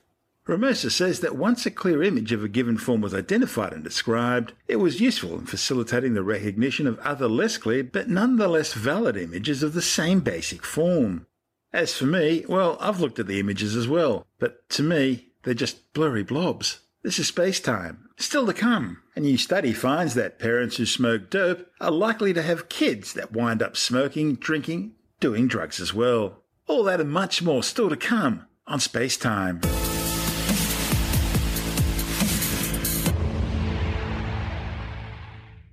Romoser 0.47 0.91
says 0.91 1.19
that 1.19 1.35
once 1.35 1.65
a 1.65 1.71
clear 1.71 2.01
image 2.01 2.31
of 2.31 2.43
a 2.43 2.47
given 2.47 2.77
form 2.77 3.01
was 3.01 3.13
identified 3.13 3.73
and 3.73 3.83
described, 3.83 4.53
it 4.67 4.77
was 4.77 5.01
useful 5.01 5.39
in 5.39 5.45
facilitating 5.45 6.13
the 6.13 6.23
recognition 6.23 6.87
of 6.87 6.99
other 6.99 7.27
less 7.27 7.57
clear 7.57 7.83
but 7.83 8.09
nonetheless 8.09 8.73
valid 8.73 9.17
images 9.17 9.61
of 9.61 9.73
the 9.73 9.81
same 9.81 10.21
basic 10.21 10.63
form. 10.63 11.25
As 11.73 11.93
for 11.97 12.05
me, 12.05 12.45
well, 12.47 12.77
I've 12.79 13.01
looked 13.01 13.19
at 13.19 13.27
the 13.27 13.39
images 13.39 13.75
as 13.75 13.87
well, 13.87 14.25
but 14.39 14.69
to 14.69 14.83
me, 14.83 15.27
they're 15.43 15.53
just 15.53 15.93
blurry 15.93 16.23
blobs. 16.23 16.79
This 17.07 17.19
is 17.19 17.27
space 17.27 17.61
time, 17.61 18.09
still 18.17 18.45
to 18.47 18.53
come. 18.53 19.01
A 19.15 19.21
new 19.21 19.37
study 19.37 19.71
finds 19.71 20.13
that 20.15 20.39
parents 20.39 20.75
who 20.75 20.85
smoke 20.85 21.29
dope 21.29 21.65
are 21.79 21.89
likely 21.89 22.33
to 22.33 22.41
have 22.41 22.67
kids 22.67 23.13
that 23.13 23.31
wind 23.31 23.63
up 23.63 23.77
smoking, 23.77 24.35
drinking, 24.35 24.91
doing 25.21 25.47
drugs 25.47 25.79
as 25.79 25.93
well. 25.93 26.43
All 26.67 26.83
that 26.83 26.99
and 26.99 27.09
much 27.09 27.41
more 27.41 27.63
still 27.63 27.87
to 27.87 27.95
come 27.95 28.45
on 28.67 28.81
space 28.81 29.15
time. 29.15 29.61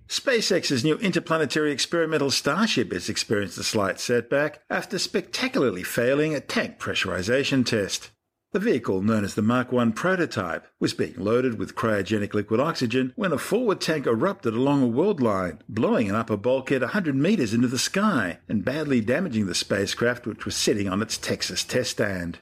SpaceX's 0.07 0.85
new 0.85 0.99
interplanetary 0.99 1.73
experimental 1.73 2.31
Starship 2.31 2.93
has 2.93 3.09
experienced 3.09 3.59
a 3.59 3.65
slight 3.65 3.99
setback 3.99 4.63
after 4.71 5.01
spectacularly 5.01 5.83
failing 5.83 6.33
a 6.33 6.39
tank 6.39 6.79
pressurization 6.79 7.67
test. 7.67 8.13
The 8.55 8.61
vehicle, 8.61 9.03
known 9.03 9.25
as 9.25 9.35
the 9.35 9.43
Mark 9.43 9.73
1 9.73 9.95
prototype, 9.95 10.69
was 10.79 10.95
being 10.95 11.17
loaded 11.17 11.59
with 11.59 11.75
cryogenic 11.75 12.35
liquid 12.35 12.61
oxygen 12.61 13.13
when 13.17 13.33
a 13.33 13.37
forward 13.37 13.81
tank 13.81 14.07
erupted 14.07 14.55
along 14.55 14.81
a 14.81 14.87
weld 14.87 15.21
line, 15.21 15.59
blowing 15.69 16.09
an 16.09 16.15
upper 16.15 16.37
bulkhead 16.37 16.83
100 16.83 17.17
metres 17.17 17.53
into 17.53 17.67
the 17.67 17.81
sky 17.81 18.39
and 18.49 18.65
badly 18.65 19.01
damaging 19.01 19.47
the 19.47 19.57
spacecraft 19.57 20.25
which 20.25 20.45
was 20.45 20.55
sitting 20.55 20.89
on 20.89 21.03
its 21.03 21.19
Texas 21.19 21.65
test 21.65 21.91
stand. 21.91 22.39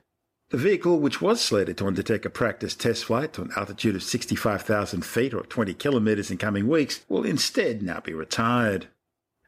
The 0.51 0.59
vehicle, 0.59 1.01
which 1.01 1.23
was 1.23 1.41
slated 1.41 1.79
to 1.79 1.87
undertake 1.87 2.27
a 2.27 2.31
practice 2.31 2.75
test 2.75 3.07
flight 3.07 3.33
to 3.33 3.41
an 3.41 3.53
altitude 3.57 3.97
of 3.97 4.03
65,000 4.03 5.07
feet 5.07 5.33
or 5.33 5.45
20 5.45 5.73
kilometres 5.73 6.31
in 6.31 6.37
coming 6.37 6.69
weeks, 6.69 7.07
will 7.09 7.25
instead 7.25 7.83
now 7.83 8.01
be 8.01 8.13
retired. 8.13 8.89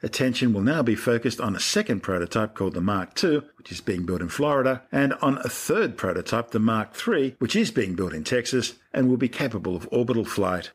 Attention 0.05 0.53
will 0.53 0.61
now 0.61 0.83
be 0.83 0.95
focused 0.95 1.41
on 1.41 1.57
a 1.57 1.61
second 1.61 2.01
prototype 2.01 2.55
called 2.55 2.75
the 2.75 2.83
Mark 2.83 3.25
II, 3.25 3.41
which 3.57 3.73
is 3.73 3.81
being 3.81 4.05
built 4.05 4.21
in 4.21 4.29
Florida, 4.29 4.83
and 4.93 5.15
on 5.23 5.39
a 5.39 5.49
third 5.49 5.97
prototype, 5.97 6.51
the 6.51 6.59
Mark 6.59 6.91
III, 7.09 7.37
which 7.39 7.57
is 7.57 7.71
being 7.71 7.95
built 7.95 8.13
in 8.13 8.23
Texas 8.23 8.75
and 8.93 9.09
will 9.09 9.17
be 9.17 9.31
capable 9.31 9.75
of 9.75 9.89
orbital 9.91 10.27
flight. 10.27 10.73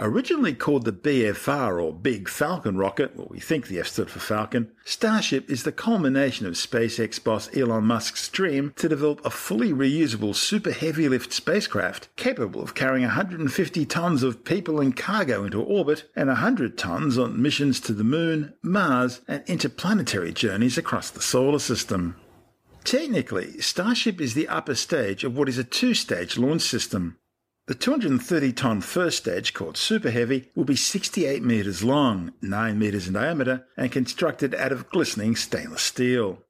Originally 0.00 0.54
called 0.54 0.84
the 0.84 0.92
BFR 0.92 1.82
or 1.82 1.92
Big 1.92 2.28
Falcon 2.28 2.76
rocket, 2.76 3.16
well, 3.16 3.26
we 3.28 3.40
think 3.40 3.66
the 3.66 3.80
F 3.80 3.88
stood 3.88 4.08
for 4.08 4.20
Falcon, 4.20 4.70
Starship 4.84 5.50
is 5.50 5.64
the 5.64 5.72
culmination 5.72 6.46
of 6.46 6.54
SpaceX 6.54 7.22
boss 7.22 7.50
Elon 7.56 7.82
Musk's 7.82 8.28
dream 8.28 8.72
to 8.76 8.88
develop 8.88 9.20
a 9.24 9.30
fully 9.30 9.72
reusable 9.72 10.36
super 10.36 10.70
heavy 10.70 11.08
lift 11.08 11.32
spacecraft 11.32 12.14
capable 12.14 12.62
of 12.62 12.76
carrying 12.76 13.02
150 13.02 13.84
tons 13.86 14.22
of 14.22 14.44
people 14.44 14.80
and 14.80 14.96
cargo 14.96 15.44
into 15.44 15.60
orbit 15.60 16.04
and 16.14 16.28
100 16.28 16.78
tons 16.78 17.18
on 17.18 17.42
missions 17.42 17.80
to 17.80 17.92
the 17.92 18.04
Moon, 18.04 18.54
Mars, 18.62 19.20
and 19.26 19.42
interplanetary 19.48 20.32
journeys 20.32 20.78
across 20.78 21.10
the 21.10 21.20
solar 21.20 21.58
system. 21.58 22.14
Technically, 22.84 23.60
Starship 23.60 24.20
is 24.20 24.34
the 24.34 24.46
upper 24.46 24.76
stage 24.76 25.24
of 25.24 25.36
what 25.36 25.48
is 25.48 25.58
a 25.58 25.64
two 25.64 25.92
stage 25.92 26.38
launch 26.38 26.62
system. 26.62 27.17
The 27.68 27.74
230 27.74 28.54
tonne 28.54 28.80
first 28.80 29.18
stage, 29.18 29.52
called 29.52 29.76
Super 29.76 30.10
Heavy, 30.10 30.48
will 30.54 30.64
be 30.64 30.74
68 30.74 31.42
metres 31.42 31.84
long, 31.84 32.32
9 32.40 32.78
metres 32.78 33.06
in 33.06 33.12
diameter, 33.12 33.66
and 33.76 33.92
constructed 33.92 34.54
out 34.54 34.72
of 34.72 34.88
glistening 34.88 35.36
stainless 35.36 35.82
steel. 35.82 36.42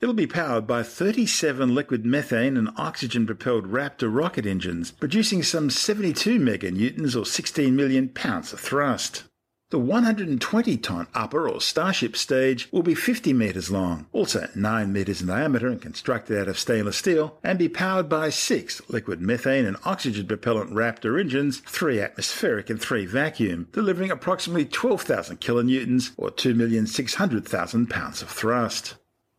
It'll 0.00 0.14
be 0.14 0.26
powered 0.26 0.66
by 0.66 0.82
37 0.82 1.74
liquid 1.74 2.06
methane 2.06 2.56
and 2.56 2.70
oxygen 2.78 3.26
propelled 3.26 3.70
Raptor 3.70 4.08
rocket 4.10 4.46
engines, 4.46 4.92
producing 4.92 5.42
some 5.42 5.68
72 5.68 6.38
meganewtons 6.40 7.20
or 7.20 7.26
16 7.26 7.76
million 7.76 8.08
pounds 8.08 8.54
of 8.54 8.60
thrust. 8.60 9.24
The 9.72 9.78
120 9.78 10.76
ton 10.76 11.06
upper 11.14 11.48
or 11.48 11.58
Starship 11.58 12.14
stage 12.14 12.68
will 12.70 12.82
be 12.82 12.94
50 12.94 13.32
metres 13.32 13.70
long, 13.70 14.04
also 14.12 14.46
9 14.54 14.92
metres 14.92 15.22
in 15.22 15.28
diameter 15.28 15.68
and 15.68 15.80
constructed 15.80 16.38
out 16.38 16.48
of 16.48 16.58
stainless 16.58 16.98
steel, 16.98 17.38
and 17.42 17.58
be 17.58 17.70
powered 17.70 18.06
by 18.06 18.28
six 18.28 18.82
liquid 18.90 19.22
methane 19.22 19.64
and 19.64 19.78
oxygen 19.86 20.26
propellant 20.26 20.74
Raptor 20.74 21.18
engines, 21.18 21.60
three 21.60 22.02
atmospheric 22.02 22.68
and 22.68 22.82
three 22.82 23.06
vacuum, 23.06 23.66
delivering 23.72 24.10
approximately 24.10 24.66
12,000 24.66 25.40
kilonewtons 25.40 26.10
or 26.18 26.30
2,600,000 26.30 27.88
pounds 27.88 28.20
of 28.20 28.28
thrust. 28.28 28.96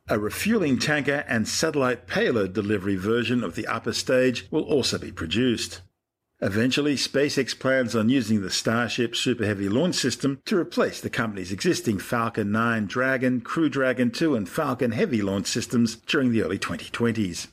A 0.10 0.18
refueling 0.18 0.80
tanker 0.80 1.24
and 1.28 1.48
satellite 1.48 2.08
payload 2.08 2.54
delivery 2.54 2.96
version 2.96 3.44
of 3.44 3.54
the 3.54 3.68
upper 3.68 3.94
stage 3.94 4.48
will 4.50 4.64
also 4.64 4.98
be 4.98 5.12
produced. 5.12 5.82
Eventually, 6.44 6.96
SpaceX 6.96 7.58
plans 7.58 7.96
on 7.96 8.10
using 8.10 8.42
the 8.42 8.50
Starship 8.50 9.16
Super 9.16 9.46
Heavy 9.46 9.70
launch 9.70 9.96
system 9.96 10.42
to 10.44 10.58
replace 10.58 11.00
the 11.00 11.10
company's 11.10 11.54
existing 11.54 12.00
Falcon 12.00 12.52
9 12.52 12.86
Dragon, 12.86 13.40
Crew 13.40 13.70
Dragon 13.70 14.12
2, 14.12 14.36
and 14.36 14.50
Falcon 14.50 14.92
Heavy 14.92 15.22
launch 15.22 15.48
systems 15.48 15.96
during 15.96 16.34
the 16.34 16.44
early 16.44 16.60
2020s. 16.60 17.48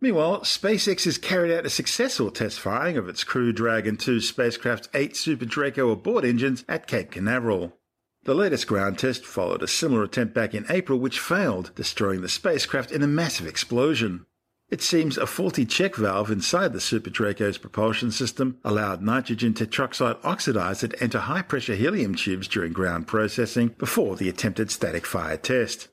Meanwhile, 0.00 0.40
SpaceX 0.40 1.04
has 1.04 1.18
carried 1.18 1.52
out 1.52 1.66
a 1.66 1.70
successful 1.70 2.30
test 2.30 2.58
firing 2.58 2.96
of 2.96 3.06
its 3.06 3.22
Crew 3.22 3.52
Dragon 3.52 3.98
2 3.98 4.22
spacecraft's 4.22 4.88
eight 4.94 5.14
Super 5.14 5.44
Draco 5.44 5.90
abort 5.90 6.24
engines 6.24 6.64
at 6.70 6.86
Cape 6.86 7.10
Canaveral. 7.10 7.76
The 8.24 8.34
latest 8.34 8.66
ground 8.66 8.98
test 8.98 9.26
followed 9.26 9.62
a 9.62 9.68
similar 9.68 10.04
attempt 10.04 10.32
back 10.32 10.54
in 10.54 10.64
April, 10.70 10.98
which 10.98 11.20
failed, 11.20 11.70
destroying 11.74 12.22
the 12.22 12.30
spacecraft 12.30 12.92
in 12.92 13.02
a 13.02 13.06
massive 13.06 13.46
explosion. 13.46 14.24
It 14.68 14.82
seems 14.82 15.16
a 15.16 15.26
faulty 15.26 15.64
check 15.64 15.94
valve 15.94 16.28
inside 16.28 16.72
the 16.72 16.80
Super 16.80 17.08
Draco's 17.08 17.56
propulsion 17.56 18.10
system 18.10 18.58
allowed 18.64 19.00
nitrogen 19.00 19.54
tetroxide 19.54 20.20
oxidizer 20.22 20.90
to 20.90 21.02
enter 21.02 21.20
high 21.20 21.42
pressure 21.42 21.76
helium 21.76 22.16
tubes 22.16 22.48
during 22.48 22.72
ground 22.72 23.06
processing 23.06 23.68
before 23.78 24.16
the 24.16 24.28
attempted 24.28 24.72
static 24.72 25.06
fire 25.06 25.36
test. 25.36 25.86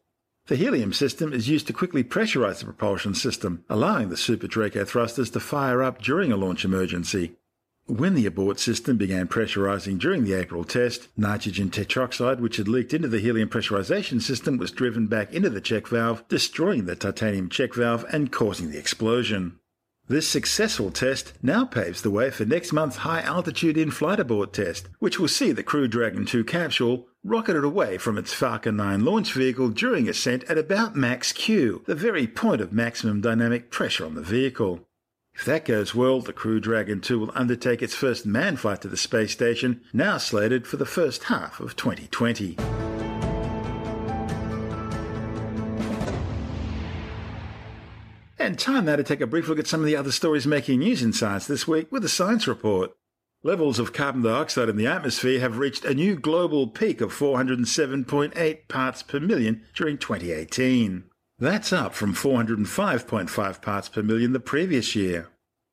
The 0.47 0.55
helium 0.55 0.91
system 0.91 1.33
is 1.33 1.47
used 1.47 1.67
to 1.67 1.73
quickly 1.73 2.03
pressurize 2.03 2.59
the 2.59 2.65
propulsion 2.65 3.13
system, 3.13 3.63
allowing 3.69 4.09
the 4.09 4.17
Super 4.17 4.47
Draco 4.47 4.83
thrusters 4.85 5.29
to 5.33 5.39
fire 5.39 5.83
up 5.83 6.01
during 6.01 6.31
a 6.31 6.37
launch 6.37 6.65
emergency. 6.65 7.33
When 7.85 8.13
the 8.13 8.25
abort 8.25 8.61
system 8.61 8.95
began 8.95 9.27
pressurizing 9.27 9.99
during 9.99 10.23
the 10.23 10.35
April 10.35 10.63
test, 10.63 11.09
nitrogen 11.17 11.69
tetroxide, 11.69 12.39
which 12.39 12.55
had 12.55 12.69
leaked 12.69 12.93
into 12.93 13.09
the 13.09 13.19
helium 13.19 13.49
pressurization 13.49 14.21
system, 14.21 14.57
was 14.57 14.71
driven 14.71 15.07
back 15.07 15.33
into 15.33 15.49
the 15.49 15.59
check 15.59 15.87
valve, 15.87 16.25
destroying 16.29 16.85
the 16.85 16.95
titanium 16.95 17.49
check 17.49 17.73
valve 17.73 18.05
and 18.09 18.31
causing 18.31 18.71
the 18.71 18.77
explosion. 18.77 19.59
This 20.07 20.25
successful 20.25 20.91
test 20.91 21.33
now 21.41 21.65
paves 21.65 22.01
the 22.01 22.09
way 22.09 22.29
for 22.29 22.45
next 22.45 22.71
month's 22.71 22.97
high 22.97 23.21
altitude 23.21 23.77
in 23.77 23.91
flight 23.91 24.19
abort 24.19 24.53
test, 24.53 24.87
which 24.99 25.19
will 25.19 25.27
see 25.27 25.51
the 25.51 25.61
Crew 25.61 25.89
Dragon 25.89 26.25
2 26.25 26.45
capsule 26.45 27.07
rocketed 27.21 27.65
away 27.65 27.97
from 27.97 28.17
its 28.17 28.33
Falcon 28.33 28.77
9 28.77 29.03
launch 29.03 29.33
vehicle 29.33 29.67
during 29.67 30.07
ascent 30.07 30.45
at 30.45 30.57
about 30.57 30.95
max 30.95 31.33
Q, 31.33 31.83
the 31.85 31.95
very 31.95 32.27
point 32.27 32.61
of 32.61 32.71
maximum 32.71 33.19
dynamic 33.19 33.71
pressure 33.71 34.05
on 34.05 34.15
the 34.15 34.21
vehicle. 34.21 34.87
If 35.35 35.45
that 35.45 35.65
goes 35.65 35.95
well, 35.95 36.21
the 36.21 36.31
Crew 36.31 36.59
Dragon 36.59 37.01
2 37.01 37.19
will 37.19 37.31
undertake 37.33 37.81
its 37.81 37.95
first 37.95 38.25
manned 38.25 38.59
flight 38.59 38.81
to 38.81 38.87
the 38.87 38.97
space 38.97 39.31
station, 39.31 39.81
now 39.91 40.17
slated 40.17 40.67
for 40.67 40.77
the 40.77 40.85
first 40.85 41.23
half 41.23 41.59
of 41.59 41.75
2020. 41.75 42.55
And 48.37 48.59
time 48.59 48.85
now 48.85 48.97
to 48.97 49.03
take 49.03 49.21
a 49.21 49.27
brief 49.27 49.47
look 49.47 49.57
at 49.57 49.67
some 49.67 49.79
of 49.79 49.85
the 49.85 49.95
other 49.95 50.11
stories 50.11 50.45
making 50.45 50.79
news 50.79 51.01
in 51.01 51.13
science 51.13 51.47
this 51.47 51.67
week 51.67 51.91
with 51.91 52.05
a 52.05 52.09
science 52.09 52.47
report. 52.47 52.91
Levels 53.41 53.79
of 53.79 53.91
carbon 53.91 54.21
dioxide 54.21 54.69
in 54.69 54.77
the 54.77 54.87
atmosphere 54.87 55.39
have 55.39 55.57
reached 55.57 55.83
a 55.83 55.93
new 55.93 56.15
global 56.15 56.67
peak 56.67 57.01
of 57.01 57.13
407.8 57.13 58.67
parts 58.67 59.03
per 59.03 59.19
million 59.19 59.63
during 59.73 59.97
2018. 59.97 61.05
That's 61.43 61.73
up 61.73 61.93
from 61.93 62.13
405.5 62.13 63.61
parts 63.61 63.89
per 63.89 64.01
million 64.01 64.31
the 64.31 64.39
previous 64.39 64.95
year. 64.95 65.27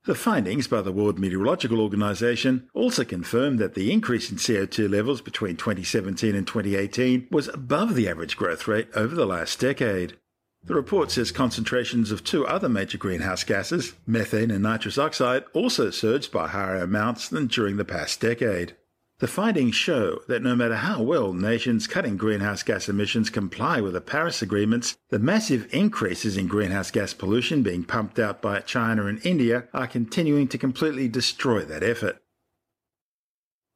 The 0.04 0.16
findings 0.16 0.66
by 0.66 0.82
the 0.82 0.90
World 0.90 1.16
Meteorological 1.16 1.80
Organization 1.80 2.68
also 2.74 3.04
confirmed 3.04 3.60
that 3.60 3.74
the 3.74 3.92
increase 3.92 4.32
in 4.32 4.36
CO2 4.38 4.90
levels 4.90 5.20
between 5.20 5.54
2017 5.54 6.34
and 6.34 6.44
2018 6.44 7.28
was 7.30 7.46
above 7.46 7.94
the 7.94 8.08
average 8.08 8.36
growth 8.36 8.66
rate 8.66 8.88
over 8.96 9.14
the 9.14 9.24
last 9.24 9.60
decade. 9.60 10.16
The 10.64 10.74
report 10.74 11.12
says 11.12 11.30
concentrations 11.30 12.10
of 12.10 12.24
two 12.24 12.44
other 12.44 12.68
major 12.68 12.98
greenhouse 12.98 13.44
gases, 13.44 13.94
methane 14.08 14.50
and 14.50 14.64
nitrous 14.64 14.98
oxide, 14.98 15.44
also 15.52 15.90
surged 15.90 16.32
by 16.32 16.48
higher 16.48 16.82
amounts 16.82 17.28
than 17.28 17.46
during 17.46 17.76
the 17.76 17.84
past 17.84 18.20
decade. 18.20 18.74
The 19.20 19.28
findings 19.28 19.74
show 19.74 20.22
that 20.28 20.42
no 20.42 20.56
matter 20.56 20.76
how 20.76 21.02
well 21.02 21.34
nations 21.34 21.86
cutting 21.86 22.16
greenhouse 22.16 22.62
gas 22.62 22.88
emissions 22.88 23.28
comply 23.28 23.78
with 23.82 23.92
the 23.92 24.00
Paris 24.00 24.40
agreements, 24.40 24.96
the 25.10 25.18
massive 25.18 25.68
increases 25.74 26.38
in 26.38 26.46
greenhouse 26.46 26.90
gas 26.90 27.12
pollution 27.12 27.62
being 27.62 27.84
pumped 27.84 28.18
out 28.18 28.40
by 28.40 28.60
China 28.60 29.04
and 29.04 29.20
India 29.24 29.64
are 29.74 29.86
continuing 29.86 30.48
to 30.48 30.56
completely 30.56 31.06
destroy 31.06 31.66
that 31.66 31.82
effort. 31.82 32.22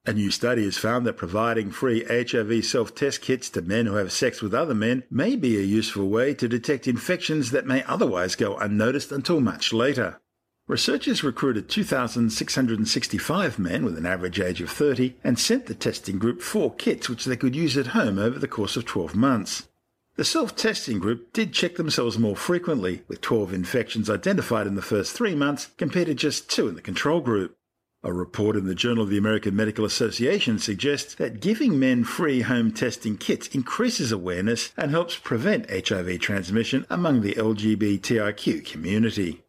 A 0.06 0.14
new 0.14 0.30
study 0.30 0.64
has 0.64 0.78
found 0.78 1.06
that 1.06 1.18
providing 1.18 1.70
free 1.70 2.04
HIV 2.04 2.64
self 2.64 2.94
test 2.94 3.20
kits 3.20 3.50
to 3.50 3.60
men 3.60 3.84
who 3.84 3.96
have 3.96 4.12
sex 4.12 4.40
with 4.40 4.54
other 4.54 4.74
men 4.74 5.02
may 5.10 5.36
be 5.36 5.58
a 5.58 5.62
useful 5.62 6.08
way 6.08 6.32
to 6.32 6.48
detect 6.48 6.88
infections 6.88 7.50
that 7.50 7.66
may 7.66 7.84
otherwise 7.84 8.34
go 8.34 8.56
unnoticed 8.56 9.12
until 9.12 9.40
much 9.40 9.74
later. 9.74 10.22
Researchers 10.66 11.22
recruited 11.22 11.68
2,665 11.68 13.58
men 13.58 13.84
with 13.84 13.98
an 13.98 14.06
average 14.06 14.40
age 14.40 14.62
of 14.62 14.70
30 14.70 15.14
and 15.22 15.38
sent 15.38 15.66
the 15.66 15.74
testing 15.74 16.18
group 16.18 16.40
four 16.40 16.74
kits 16.74 17.06
which 17.10 17.26
they 17.26 17.36
could 17.36 17.54
use 17.54 17.76
at 17.76 17.88
home 17.88 18.18
over 18.18 18.38
the 18.38 18.48
course 18.48 18.74
of 18.74 18.86
12 18.86 19.14
months. 19.14 19.68
The 20.16 20.24
self 20.24 20.56
testing 20.56 21.00
group 21.00 21.34
did 21.34 21.52
check 21.52 21.74
themselves 21.74 22.18
more 22.18 22.34
frequently, 22.34 23.02
with 23.08 23.20
12 23.20 23.52
infections 23.52 24.08
identified 24.08 24.66
in 24.66 24.74
the 24.74 24.80
first 24.80 25.12
three 25.12 25.34
months 25.34 25.68
compared 25.76 26.06
to 26.06 26.14
just 26.14 26.48
two 26.48 26.66
in 26.66 26.76
the 26.76 26.80
control 26.80 27.20
group. 27.20 27.58
A 28.02 28.10
report 28.10 28.56
in 28.56 28.66
the 28.66 28.74
Journal 28.74 29.04
of 29.04 29.10
the 29.10 29.18
American 29.18 29.54
Medical 29.54 29.84
Association 29.84 30.58
suggests 30.58 31.14
that 31.16 31.40
giving 31.40 31.78
men 31.78 32.04
free 32.04 32.40
home 32.40 32.70
testing 32.70 33.18
kits 33.18 33.48
increases 33.48 34.12
awareness 34.12 34.72
and 34.78 34.90
helps 34.90 35.18
prevent 35.18 35.68
HIV 35.70 36.20
transmission 36.20 36.86
among 36.88 37.20
the 37.20 37.34
LGBTIQ 37.34 38.64
community. 38.64 39.43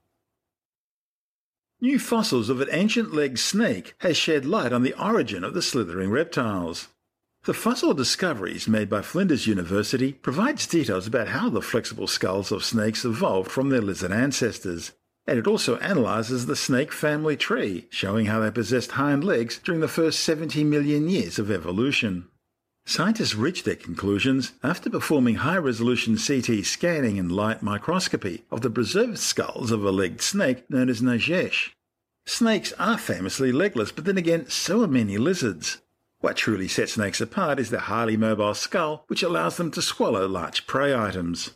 New 1.81 1.99
fossils 1.99 2.47
of 2.47 2.61
an 2.61 2.69
ancient 2.71 3.13
legged 3.13 3.37
snake 3.37 3.95
has 3.99 4.15
shed 4.15 4.45
light 4.45 4.71
on 4.71 4.81
the 4.81 4.93
origin 4.93 5.43
of 5.43 5.53
the 5.53 5.61
slithering 5.61 6.09
reptiles. 6.09 6.87
The 7.43 7.53
fossil 7.53 7.93
discoveries 7.93 8.67
made 8.67 8.89
by 8.89 9.01
Flinders 9.01 9.45
University 9.45 10.13
provides 10.13 10.67
details 10.67 11.05
about 11.05 11.27
how 11.27 11.49
the 11.49 11.61
flexible 11.61 12.07
skulls 12.07 12.51
of 12.51 12.63
snakes 12.63 13.03
evolved 13.03 13.51
from 13.51 13.69
their 13.69 13.81
lizard 13.81 14.13
ancestors. 14.13 14.93
And 15.27 15.37
it 15.37 15.47
also 15.47 15.75
analyzes 15.77 16.45
the 16.45 16.55
snake 16.55 16.93
family 16.93 17.35
tree, 17.35 17.87
showing 17.89 18.27
how 18.27 18.39
they 18.39 18.51
possessed 18.51 18.91
hind 18.91 19.25
legs 19.25 19.59
during 19.61 19.81
the 19.81 19.87
first 19.89 20.21
70 20.21 20.63
million 20.63 21.09
years 21.09 21.37
of 21.37 21.51
evolution. 21.51 22.29
Scientists 22.87 23.33
reached 23.33 23.65
their 23.65 23.75
conclusions 23.75 24.53
after 24.61 24.89
performing 24.89 25.35
high 25.35 25.57
resolution 25.57 26.17
CT 26.17 26.63
scanning 26.63 27.17
and 27.17 27.31
light 27.31 27.63
microscopy 27.63 28.45
of 28.51 28.61
the 28.61 28.69
preserved 28.69 29.17
skulls 29.17 29.71
of 29.71 29.83
a 29.83 29.91
legged 29.91 30.21
snake 30.21 30.69
known 30.69 30.87
as 30.87 31.01
Najash. 31.01 31.71
Snakes 32.27 32.73
are 32.73 32.97
famously 32.97 33.51
legless, 33.51 33.91
but 33.91 34.05
then 34.05 34.17
again, 34.17 34.47
so 34.49 34.83
are 34.83 34.87
many 34.87 35.17
lizards. 35.17 35.81
What 36.19 36.37
truly 36.37 36.67
sets 36.67 36.93
snakes 36.93 37.19
apart 37.19 37.59
is 37.59 37.71
their 37.71 37.81
highly 37.81 38.17
mobile 38.17 38.53
skull, 38.53 39.03
which 39.07 39.23
allows 39.23 39.57
them 39.57 39.71
to 39.71 39.81
swallow 39.81 40.27
large 40.27 40.67
prey 40.67 40.95
items. 40.95 41.51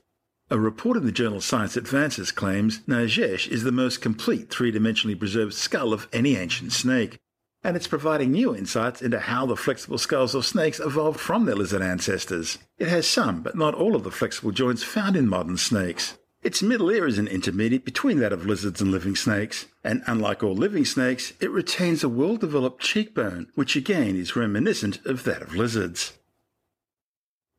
A 0.52 0.60
report 0.60 0.98
in 0.98 1.06
the 1.06 1.12
journal 1.12 1.42
Science 1.42 1.78
Advances 1.78 2.32
claims 2.32 2.80
Najash 2.88 3.48
is 3.48 3.63
the 3.63 3.72
most 3.72 4.02
complete 4.02 4.50
three 4.50 4.72
dimensionally 4.72 5.18
preserved 5.18 5.54
skull 5.54 5.94
of 5.94 6.08
any 6.12 6.36
ancient 6.36 6.72
snake, 6.72 7.20
and 7.63 7.76
it's 7.76 7.88
providing 7.88 8.32
new 8.32 8.56
insights 8.56 9.02
into 9.02 9.19
how 9.19 9.45
the 9.45 9.56
flexible 9.56 9.98
skulls 9.98 10.34
of 10.34 10.45
snakes 10.45 10.80
evolved 10.80 11.19
from 11.19 11.45
their 11.45 11.56
lizard 11.56 11.82
ancestors. 11.82 12.58
It 12.78 12.88
has 12.88 13.08
some, 13.08 13.41
but 13.41 13.56
not 13.56 13.76
all 13.76 13.95
of 13.95 14.04
the 14.04 14.12
flexible 14.12 14.52
joints 14.52 14.84
found 14.84 15.15
in 15.15 15.28
modern 15.28 15.58
snakes. 15.58 16.17
Its 16.41 16.62
middle 16.62 16.89
ear 16.89 17.06
is 17.06 17.17
an 17.17 17.28
intermediate 17.28 17.84
between 17.84 18.19
that 18.19 18.32
of 18.32 18.45
lizards 18.45 18.80
and 18.80 18.91
living 18.91 19.15
snakes, 19.15 19.65
and 19.84 20.02
unlike 20.08 20.41
all 20.41 20.56
living 20.56 20.86
snakes, 20.86 21.34
it 21.41 21.52
retains 21.52 22.02
a 22.02 22.08
well 22.08 22.38
developed 22.38 22.82
cheekbone, 22.82 23.48
which 23.56 23.76
again 23.76 24.15
is 24.15 24.38
reminiscent 24.38 25.06
of 25.06 25.26
that 25.26 25.41
of 25.41 25.54
lizards. 25.54 26.13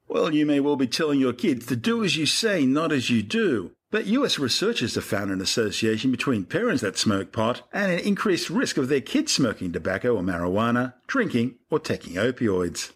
Well, 0.09 0.35
you 0.35 0.47
may 0.47 0.61
well 0.61 0.77
be 0.77 0.87
telling 0.87 1.21
your 1.21 1.35
kids 1.35 1.67
to 1.67 1.77
do 1.77 2.03
as 2.03 2.17
you 2.17 2.25
say, 2.25 2.65
not 2.65 2.91
as 2.91 3.11
you 3.11 3.23
do. 3.23 3.73
But 3.90 4.07
US 4.07 4.38
researchers 4.38 4.94
have 4.94 5.05
found 5.05 5.33
an 5.33 5.40
association 5.40 6.12
between 6.12 6.44
parents 6.44 6.81
that 6.83 6.96
smoke 6.96 7.33
pot 7.33 7.66
and 7.72 7.90
an 7.90 7.98
increased 7.98 8.48
risk 8.48 8.76
of 8.76 8.88
their 8.88 9.00
kids 9.00 9.33
smoking 9.33 9.72
tobacco 9.72 10.14
or 10.16 10.22
marijuana, 10.22 10.94
drinking, 11.09 11.57
or 11.70 11.81
taking 11.81 12.14
opioids. 12.14 12.92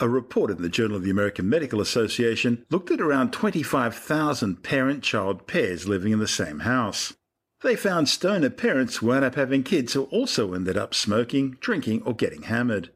A 0.00 0.08
report 0.08 0.50
in 0.50 0.60
the 0.60 0.68
Journal 0.68 0.96
of 0.96 1.02
the 1.02 1.10
American 1.10 1.48
Medical 1.48 1.80
Association 1.80 2.66
looked 2.68 2.90
at 2.90 3.00
around 3.00 3.32
25,000 3.32 4.62
parent 4.62 5.02
child 5.02 5.46
pairs 5.46 5.88
living 5.88 6.12
in 6.12 6.18
the 6.18 6.28
same 6.28 6.60
house. 6.60 7.14
They 7.62 7.76
found 7.76 8.10
stoner 8.10 8.50
parents 8.50 9.00
wound 9.00 9.24
up 9.24 9.36
having 9.36 9.62
kids 9.62 9.94
who 9.94 10.02
also 10.04 10.52
ended 10.52 10.76
up 10.76 10.94
smoking, 10.94 11.56
drinking, 11.60 12.02
or 12.02 12.14
getting 12.14 12.42
hammered. 12.42 12.90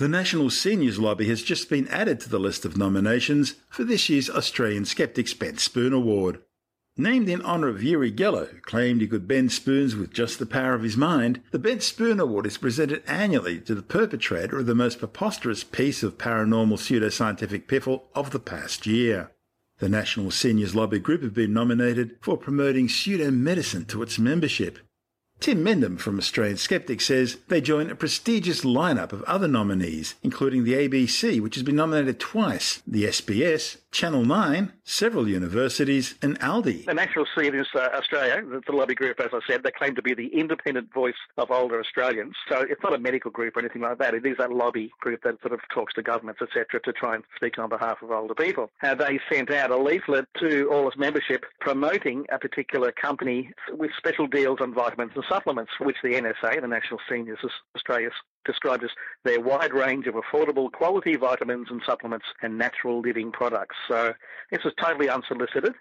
The 0.00 0.08
National 0.08 0.48
Seniors 0.48 0.98
Lobby 0.98 1.28
has 1.28 1.42
just 1.42 1.68
been 1.68 1.86
added 1.88 2.20
to 2.20 2.30
the 2.30 2.40
list 2.40 2.64
of 2.64 2.74
nominations 2.74 3.56
for 3.68 3.84
this 3.84 4.08
year's 4.08 4.30
Australian 4.30 4.86
Skeptics 4.86 5.34
Bent 5.34 5.60
Spoon 5.60 5.92
Award. 5.92 6.40
Named 6.96 7.28
in 7.28 7.42
honour 7.42 7.68
of 7.68 7.82
Uri 7.82 8.10
Geller, 8.10 8.48
who 8.48 8.60
claimed 8.62 9.02
he 9.02 9.06
could 9.06 9.28
bend 9.28 9.52
spoons 9.52 9.94
with 9.94 10.10
just 10.10 10.38
the 10.38 10.46
power 10.46 10.72
of 10.72 10.84
his 10.84 10.96
mind, 10.96 11.42
the 11.50 11.58
Bent 11.58 11.82
Spoon 11.82 12.18
Award 12.18 12.46
is 12.46 12.56
presented 12.56 13.02
annually 13.06 13.60
to 13.60 13.74
the 13.74 13.82
perpetrator 13.82 14.60
of 14.60 14.64
the 14.64 14.74
most 14.74 15.00
preposterous 15.00 15.64
piece 15.64 16.02
of 16.02 16.16
paranormal 16.16 16.78
pseudoscientific 16.78 17.66
piffle 17.66 18.04
of 18.14 18.30
the 18.30 18.40
past 18.40 18.86
year. 18.86 19.32
The 19.80 19.90
National 19.90 20.30
Seniors 20.30 20.74
Lobby 20.74 20.98
Group 20.98 21.22
have 21.22 21.34
been 21.34 21.52
nominated 21.52 22.16
for 22.22 22.38
promoting 22.38 22.88
pseudo-medicine 22.88 23.84
to 23.88 24.02
its 24.02 24.18
membership. 24.18 24.78
Tim 25.40 25.64
Mendham 25.64 25.98
from 25.98 26.18
Australian 26.18 26.58
Skeptics 26.58 27.06
says 27.06 27.38
they 27.48 27.62
join 27.62 27.88
a 27.88 27.94
prestigious 27.94 28.60
lineup 28.60 29.10
of 29.10 29.22
other 29.22 29.48
nominees, 29.48 30.14
including 30.22 30.64
the 30.64 30.74
ABC, 30.74 31.40
which 31.40 31.54
has 31.54 31.64
been 31.64 31.76
nominated 31.76 32.20
twice, 32.20 32.82
the 32.86 33.04
SBS, 33.04 33.78
Channel 33.90 34.26
9, 34.26 34.70
several 34.90 35.28
universities, 35.28 36.16
and 36.20 36.38
ALDI. 36.40 36.84
The 36.84 36.94
National 36.94 37.24
Seniors 37.38 37.68
Australia, 37.74 38.42
the, 38.66 38.72
lobby 38.72 38.94
group, 38.94 39.20
as 39.20 39.30
I 39.32 39.38
said, 39.46 39.62
they 39.62 39.70
claim 39.70 39.94
to 39.94 40.02
be 40.02 40.14
the 40.14 40.26
independent 40.28 40.92
voice 40.92 41.14
of 41.38 41.50
older 41.50 41.78
Australians. 41.78 42.34
So 42.50 42.60
it's 42.60 42.82
not 42.82 42.94
a 42.94 42.98
medical 42.98 43.30
group 43.30 43.56
or 43.56 43.60
anything 43.60 43.82
like 43.82 43.98
that. 43.98 44.14
It 44.14 44.26
is 44.26 44.36
a 44.40 44.48
lobby 44.48 44.90
group 45.00 45.22
that 45.22 45.40
sort 45.40 45.52
of 45.52 45.60
talks 45.72 45.94
to 45.94 46.02
governments, 46.02 46.42
etc., 46.42 46.80
to 46.84 46.92
try 46.92 47.14
and 47.14 47.24
speak 47.36 47.58
on 47.58 47.68
behalf 47.68 47.98
of 48.02 48.10
older 48.10 48.34
people. 48.34 48.70
Uh, 48.82 48.94
they 48.94 49.20
sent 49.32 49.52
out 49.52 49.70
a 49.70 49.76
leaflet 49.76 50.26
to 50.40 50.68
all 50.72 50.88
its 50.88 50.96
membership 50.96 51.44
promoting 51.60 52.26
a 52.32 52.38
particular 52.38 52.92
company 52.92 53.52
with 53.70 53.90
special 53.96 54.26
deals 54.26 54.58
on 54.60 54.74
vitamins 54.74 55.12
and 55.14 55.24
supplements, 55.28 55.72
which 55.80 55.96
the 56.02 56.10
NSA, 56.10 56.60
the 56.60 56.66
National 56.66 56.98
Seniors 57.08 57.38
Australia, 57.76 58.10
described 58.44 58.84
as 58.84 58.90
their 59.24 59.40
wide 59.40 59.72
range 59.72 60.06
of 60.06 60.14
affordable 60.14 60.70
quality 60.70 61.16
vitamins 61.16 61.68
and 61.70 61.82
supplements 61.86 62.26
and 62.42 62.58
natural 62.58 63.00
living 63.00 63.32
products. 63.32 63.76
So 63.88 64.14
this 64.50 64.64
was 64.64 64.74
totally 64.80 65.08
unsolicited. 65.08 65.74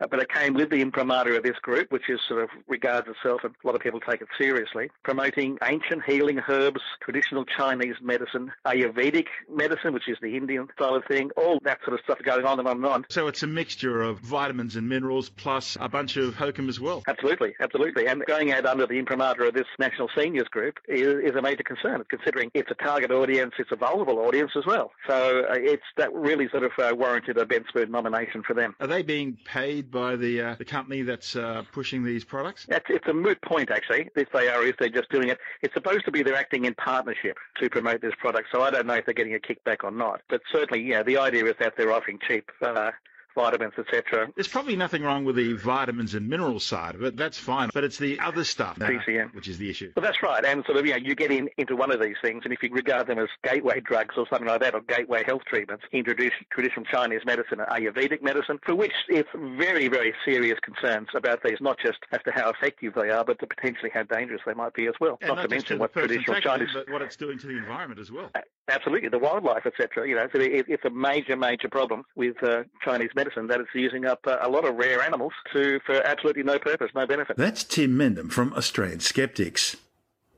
Uh, 0.00 0.06
but 0.10 0.20
it 0.20 0.28
came 0.28 0.54
with 0.54 0.70
the 0.70 0.80
imprimatur 0.80 1.36
of 1.36 1.42
this 1.42 1.58
group, 1.62 1.90
which 1.92 2.08
is 2.08 2.20
sort 2.28 2.42
of 2.42 2.48
regards 2.66 3.06
itself, 3.08 3.42
and 3.44 3.54
a 3.62 3.66
lot 3.66 3.76
of 3.76 3.80
people 3.80 4.00
take 4.00 4.20
it 4.20 4.28
seriously, 4.38 4.90
promoting 5.02 5.58
ancient 5.62 6.02
healing 6.04 6.40
herbs, 6.48 6.80
traditional 7.02 7.44
Chinese 7.44 7.94
medicine, 8.02 8.50
Ayurvedic 8.66 9.26
medicine, 9.48 9.94
which 9.94 10.08
is 10.08 10.16
the 10.20 10.36
Indian 10.36 10.68
style 10.74 10.96
of 10.96 11.04
thing, 11.04 11.30
all 11.36 11.58
that 11.64 11.78
sort 11.84 11.94
of 11.94 12.00
stuff 12.04 12.18
going 12.24 12.44
on 12.44 12.58
and 12.58 12.68
on 12.68 12.76
and 12.76 12.86
on. 12.86 13.06
So 13.08 13.28
it's 13.28 13.42
a 13.42 13.46
mixture 13.46 14.02
of 14.02 14.18
vitamins 14.18 14.76
and 14.76 14.88
minerals 14.88 15.30
plus 15.30 15.76
a 15.80 15.88
bunch 15.88 16.16
of 16.16 16.34
hokum 16.34 16.68
as 16.68 16.80
well. 16.80 17.02
Absolutely, 17.06 17.54
absolutely. 17.60 18.06
And 18.06 18.24
going 18.26 18.52
out 18.52 18.66
under 18.66 18.86
the 18.86 18.98
imprimatur 18.98 19.44
of 19.44 19.54
this 19.54 19.66
national 19.78 20.08
seniors 20.16 20.48
group 20.48 20.78
is, 20.88 21.30
is 21.30 21.36
a 21.36 21.42
major 21.42 21.62
concern, 21.62 22.04
considering 22.08 22.50
it's 22.54 22.70
a 22.70 22.74
target 22.74 23.10
audience, 23.10 23.54
it's 23.58 23.72
a 23.72 23.76
vulnerable 23.76 24.18
audience 24.18 24.52
as 24.56 24.66
well. 24.66 24.90
So 25.08 25.44
uh, 25.48 25.54
it's 25.54 25.82
that 25.96 26.12
really 26.12 26.48
sort 26.48 26.64
of 26.64 26.72
uh, 26.78 26.94
warranted 26.96 27.38
a 27.38 27.46
Bent 27.46 27.66
Spoon 27.68 27.90
nomination 27.90 28.42
for 28.42 28.54
them. 28.54 28.74
Are 28.80 28.86
they 28.86 29.02
being 29.02 29.38
paid? 29.44 29.90
By 29.94 30.16
the 30.16 30.40
uh, 30.40 30.54
the 30.56 30.64
company 30.64 31.02
that's 31.02 31.36
uh, 31.36 31.62
pushing 31.72 32.04
these 32.04 32.24
products? 32.24 32.66
It's, 32.68 32.84
it's, 32.90 33.06
a 33.06 33.14
moot 33.14 33.40
point, 33.40 33.70
actually. 33.70 34.10
If 34.16 34.30
they 34.32 34.48
are, 34.48 34.66
if 34.66 34.76
they're 34.76 34.88
just 34.88 35.10
doing 35.10 35.28
it, 35.28 35.38
it's 35.62 35.72
supposed 35.72 36.04
to 36.04 36.10
be 36.10 36.22
they're 36.22 36.34
acting 36.34 36.66
in 36.66 36.74
partnership 36.74 37.38
to 37.60 37.70
promote 37.70 38.02
this 38.02 38.12
product. 38.18 38.48
So 38.52 38.60
I 38.60 38.70
don't 38.70 38.86
know 38.86 38.94
if 38.94 39.06
they're 39.06 39.14
getting 39.14 39.34
a 39.34 39.38
kickback 39.38 39.84
or 39.84 39.92
not. 39.92 40.20
But 40.28 40.42
certainly, 40.52 40.82
yeah, 40.82 41.02
the 41.02 41.16
idea 41.16 41.46
is 41.46 41.54
that 41.60 41.74
they're 41.78 41.92
offering 41.92 42.18
cheap. 42.26 42.50
Uh, 42.60 42.90
vitamins, 43.34 43.74
etc. 43.78 44.28
There's 44.34 44.48
probably 44.48 44.76
nothing 44.76 45.02
wrong 45.02 45.24
with 45.24 45.36
the 45.36 45.54
vitamins 45.54 46.14
and 46.14 46.28
minerals 46.28 46.64
side 46.64 46.94
of 46.94 47.02
it. 47.02 47.16
That's 47.16 47.38
fine. 47.38 47.70
But 47.72 47.84
it's 47.84 47.98
the 47.98 48.20
other 48.20 48.44
stuff, 48.44 48.78
now, 48.78 48.88
TCM, 48.88 49.34
which 49.34 49.48
is 49.48 49.58
the 49.58 49.68
issue. 49.68 49.92
Well, 49.96 50.04
that's 50.04 50.22
right. 50.22 50.44
And 50.44 50.64
sort 50.64 50.78
of, 50.78 50.86
you 50.86 50.92
know, 50.92 50.98
you 50.98 51.14
get 51.14 51.30
in 51.30 51.48
into 51.58 51.76
one 51.76 51.90
of 51.90 52.00
these 52.00 52.16
things, 52.22 52.42
and 52.44 52.52
if 52.52 52.62
you 52.62 52.70
regard 52.70 53.06
them 53.06 53.18
as 53.18 53.28
gateway 53.42 53.80
drugs 53.80 54.14
or 54.16 54.26
something 54.28 54.48
like 54.48 54.60
that, 54.60 54.74
or 54.74 54.80
gateway 54.82 55.24
health 55.24 55.42
treatments, 55.48 55.84
introduce 55.92 56.32
traditional 56.50 56.84
Chinese 56.86 57.22
medicine, 57.24 57.60
and 57.60 57.68
Ayurvedic 57.68 58.22
medicine, 58.22 58.58
for 58.64 58.74
which 58.74 58.92
it's 59.08 59.28
very, 59.34 59.88
very 59.88 60.14
serious 60.24 60.58
concerns 60.60 61.08
about 61.14 61.42
these, 61.42 61.58
not 61.60 61.78
just 61.78 61.98
as 62.12 62.20
to 62.24 62.32
how 62.32 62.50
effective 62.50 62.94
they 62.94 63.10
are, 63.10 63.24
but 63.24 63.38
to 63.40 63.46
potentially 63.46 63.90
how 63.92 64.04
dangerous 64.04 64.42
they 64.46 64.54
might 64.54 64.74
be 64.74 64.86
as 64.86 64.94
well. 65.00 65.18
not, 65.22 65.36
not, 65.36 65.42
to 65.42 65.48
mention 65.48 65.76
to 65.76 65.80
what 65.80 65.92
traditional 65.92 66.40
Chinese, 66.40 66.68
but 66.72 66.90
what 66.90 67.02
it's 67.02 67.16
doing 67.16 67.38
to 67.38 67.46
the 67.46 67.56
environment 67.56 68.00
as 68.00 68.10
well. 68.12 68.30
Absolutely, 68.68 69.08
the 69.08 69.18
wildlife, 69.18 69.66
etc. 69.66 70.08
You 70.08 70.14
know, 70.14 70.28
so 70.32 70.40
it, 70.40 70.66
it's 70.68 70.84
a 70.84 70.90
major, 70.90 71.36
major 71.36 71.68
problem 71.68 72.04
with 72.14 72.42
uh, 72.42 72.62
Chinese 72.82 73.10
medicine 73.14 73.23
that 73.48 73.60
it's 73.60 73.70
using 73.74 74.04
up 74.04 74.20
uh, 74.26 74.38
a 74.40 74.48
lot 74.48 74.64
of 74.64 74.76
rare 74.76 75.02
animals 75.02 75.32
to 75.52 75.80
for 75.86 75.94
absolutely 76.06 76.42
no 76.42 76.58
purpose, 76.58 76.90
no 76.94 77.06
benefit. 77.06 77.36
That's 77.36 77.64
Tim 77.64 77.96
Mendham 77.96 78.30
from 78.30 78.52
Australian 78.54 79.00
Skeptics. 79.00 79.76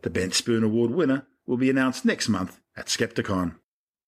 The 0.02 0.10
Bent 0.10 0.34
Spoon 0.34 0.62
Award 0.62 0.92
winner 0.92 1.26
will 1.46 1.56
be 1.56 1.70
announced 1.70 2.04
next 2.04 2.28
month 2.28 2.60
at 2.76 2.86
Skepticon. 2.86 3.56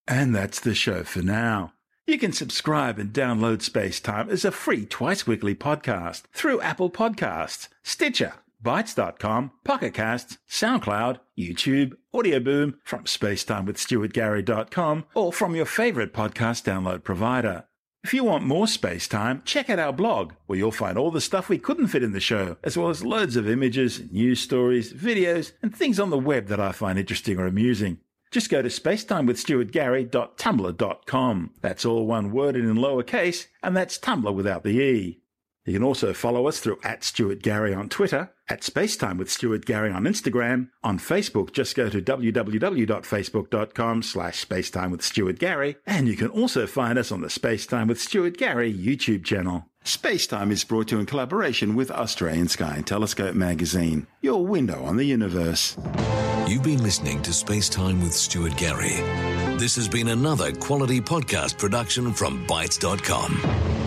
And 0.07 0.35
that's 0.35 0.59
the 0.59 0.73
show 0.73 1.03
for 1.03 1.21
now. 1.21 1.73
You 2.07 2.17
can 2.17 2.33
subscribe 2.33 2.97
and 2.97 3.13
download 3.13 3.61
Space 3.61 3.99
Time 3.99 4.29
as 4.29 4.43
a 4.43 4.51
free 4.51 4.85
twice 4.85 5.27
weekly 5.27 5.53
podcast 5.53 6.23
through 6.33 6.61
Apple 6.61 6.89
Podcasts, 6.89 7.67
Stitcher, 7.83 8.33
Bitesz.com, 8.63 9.51
Pocket 9.63 9.93
Casts, 9.93 10.39
SoundCloud, 10.49 11.19
YouTube, 11.37 11.93
Audioboom, 12.13 12.75
from 12.83 13.03
spacetimewithstuartgary.com, 13.03 15.05
or 15.13 15.31
from 15.31 15.55
your 15.55 15.65
favorite 15.65 16.13
podcast 16.13 16.63
download 16.63 17.03
provider. 17.03 17.65
If 18.01 18.13
you 18.13 18.23
want 18.23 18.45
more 18.45 18.65
space 18.65 19.09
time, 19.09 19.41
check 19.43 19.69
out 19.69 19.77
our 19.77 19.91
blog, 19.91 20.31
where 20.45 20.57
you'll 20.57 20.71
find 20.71 20.97
all 20.97 21.11
the 21.11 21.19
stuff 21.19 21.49
we 21.49 21.57
couldn't 21.57 21.87
fit 21.87 22.01
in 22.01 22.13
the 22.13 22.21
show, 22.21 22.55
as 22.63 22.77
well 22.77 22.87
as 22.87 23.03
loads 23.03 23.35
of 23.35 23.49
images, 23.49 24.09
news 24.09 24.39
stories, 24.39 24.93
videos, 24.93 25.51
and 25.61 25.75
things 25.75 25.99
on 25.99 26.09
the 26.09 26.17
web 26.17 26.47
that 26.47 26.61
I 26.61 26.71
find 26.71 26.97
interesting 26.97 27.37
or 27.37 27.45
amusing. 27.45 27.97
Just 28.31 28.49
go 28.49 28.61
to 28.61 28.69
spacetimewithstuartgary.tumblr.com. 28.69 31.51
That's 31.61 31.85
all 31.85 32.07
one 32.07 32.31
word 32.31 32.55
and 32.55 32.69
in 32.69 32.77
lowercase, 32.77 33.47
and 33.61 33.75
that's 33.75 33.99
Tumblr 33.99 34.33
without 34.33 34.63
the 34.63 34.79
E. 34.79 35.19
You 35.65 35.73
can 35.73 35.83
also 35.83 36.13
follow 36.13 36.47
us 36.47 36.59
through 36.59 36.79
at 36.83 37.03
Stuart 37.03 37.41
Gary 37.41 37.73
on 37.73 37.89
Twitter, 37.89 38.31
at 38.47 38.61
Spacetime 38.61 39.17
with 39.17 39.29
Stuart 39.29 39.65
Gary 39.65 39.91
on 39.91 40.05
Instagram. 40.05 40.69
On 40.83 40.97
Facebook, 40.97 41.51
just 41.51 41.75
go 41.75 41.89
to 41.89 42.01
www.facebook.com 42.01 44.03
slash 44.03 44.45
spacetime 44.45 44.91
with 44.91 45.03
Stuart 45.03 45.37
Gary. 45.37 45.75
And 45.85 46.07
you 46.07 46.15
can 46.15 46.29
also 46.29 46.65
find 46.65 46.97
us 46.97 47.11
on 47.11 47.21
the 47.21 47.27
Spacetime 47.27 47.87
with 47.87 48.01
Stuart 48.01 48.37
Gary 48.37 48.73
YouTube 48.73 49.23
channel. 49.23 49.65
Spacetime 49.85 50.51
is 50.51 50.63
brought 50.63 50.89
to 50.89 50.95
you 50.95 51.01
in 51.01 51.05
collaboration 51.05 51.75
with 51.75 51.91
Australian 51.91 52.47
Sky 52.47 52.75
and 52.75 52.85
Telescope 52.85 53.35
magazine, 53.35 54.07
your 54.21 54.45
window 54.45 54.83
on 54.83 54.97
the 54.97 55.05
universe. 55.05 55.77
You've 56.47 56.63
been 56.63 56.83
listening 56.83 57.21
to 57.21 57.31
Spacetime 57.31 58.01
with 58.01 58.13
Stuart 58.13 58.57
Gary. 58.57 58.95
This 59.57 59.75
has 59.75 59.87
been 59.87 60.09
another 60.09 60.51
quality 60.51 60.99
podcast 60.99 61.57
production 61.57 62.11
from 62.13 62.45
Bitesz.com. 62.47 63.78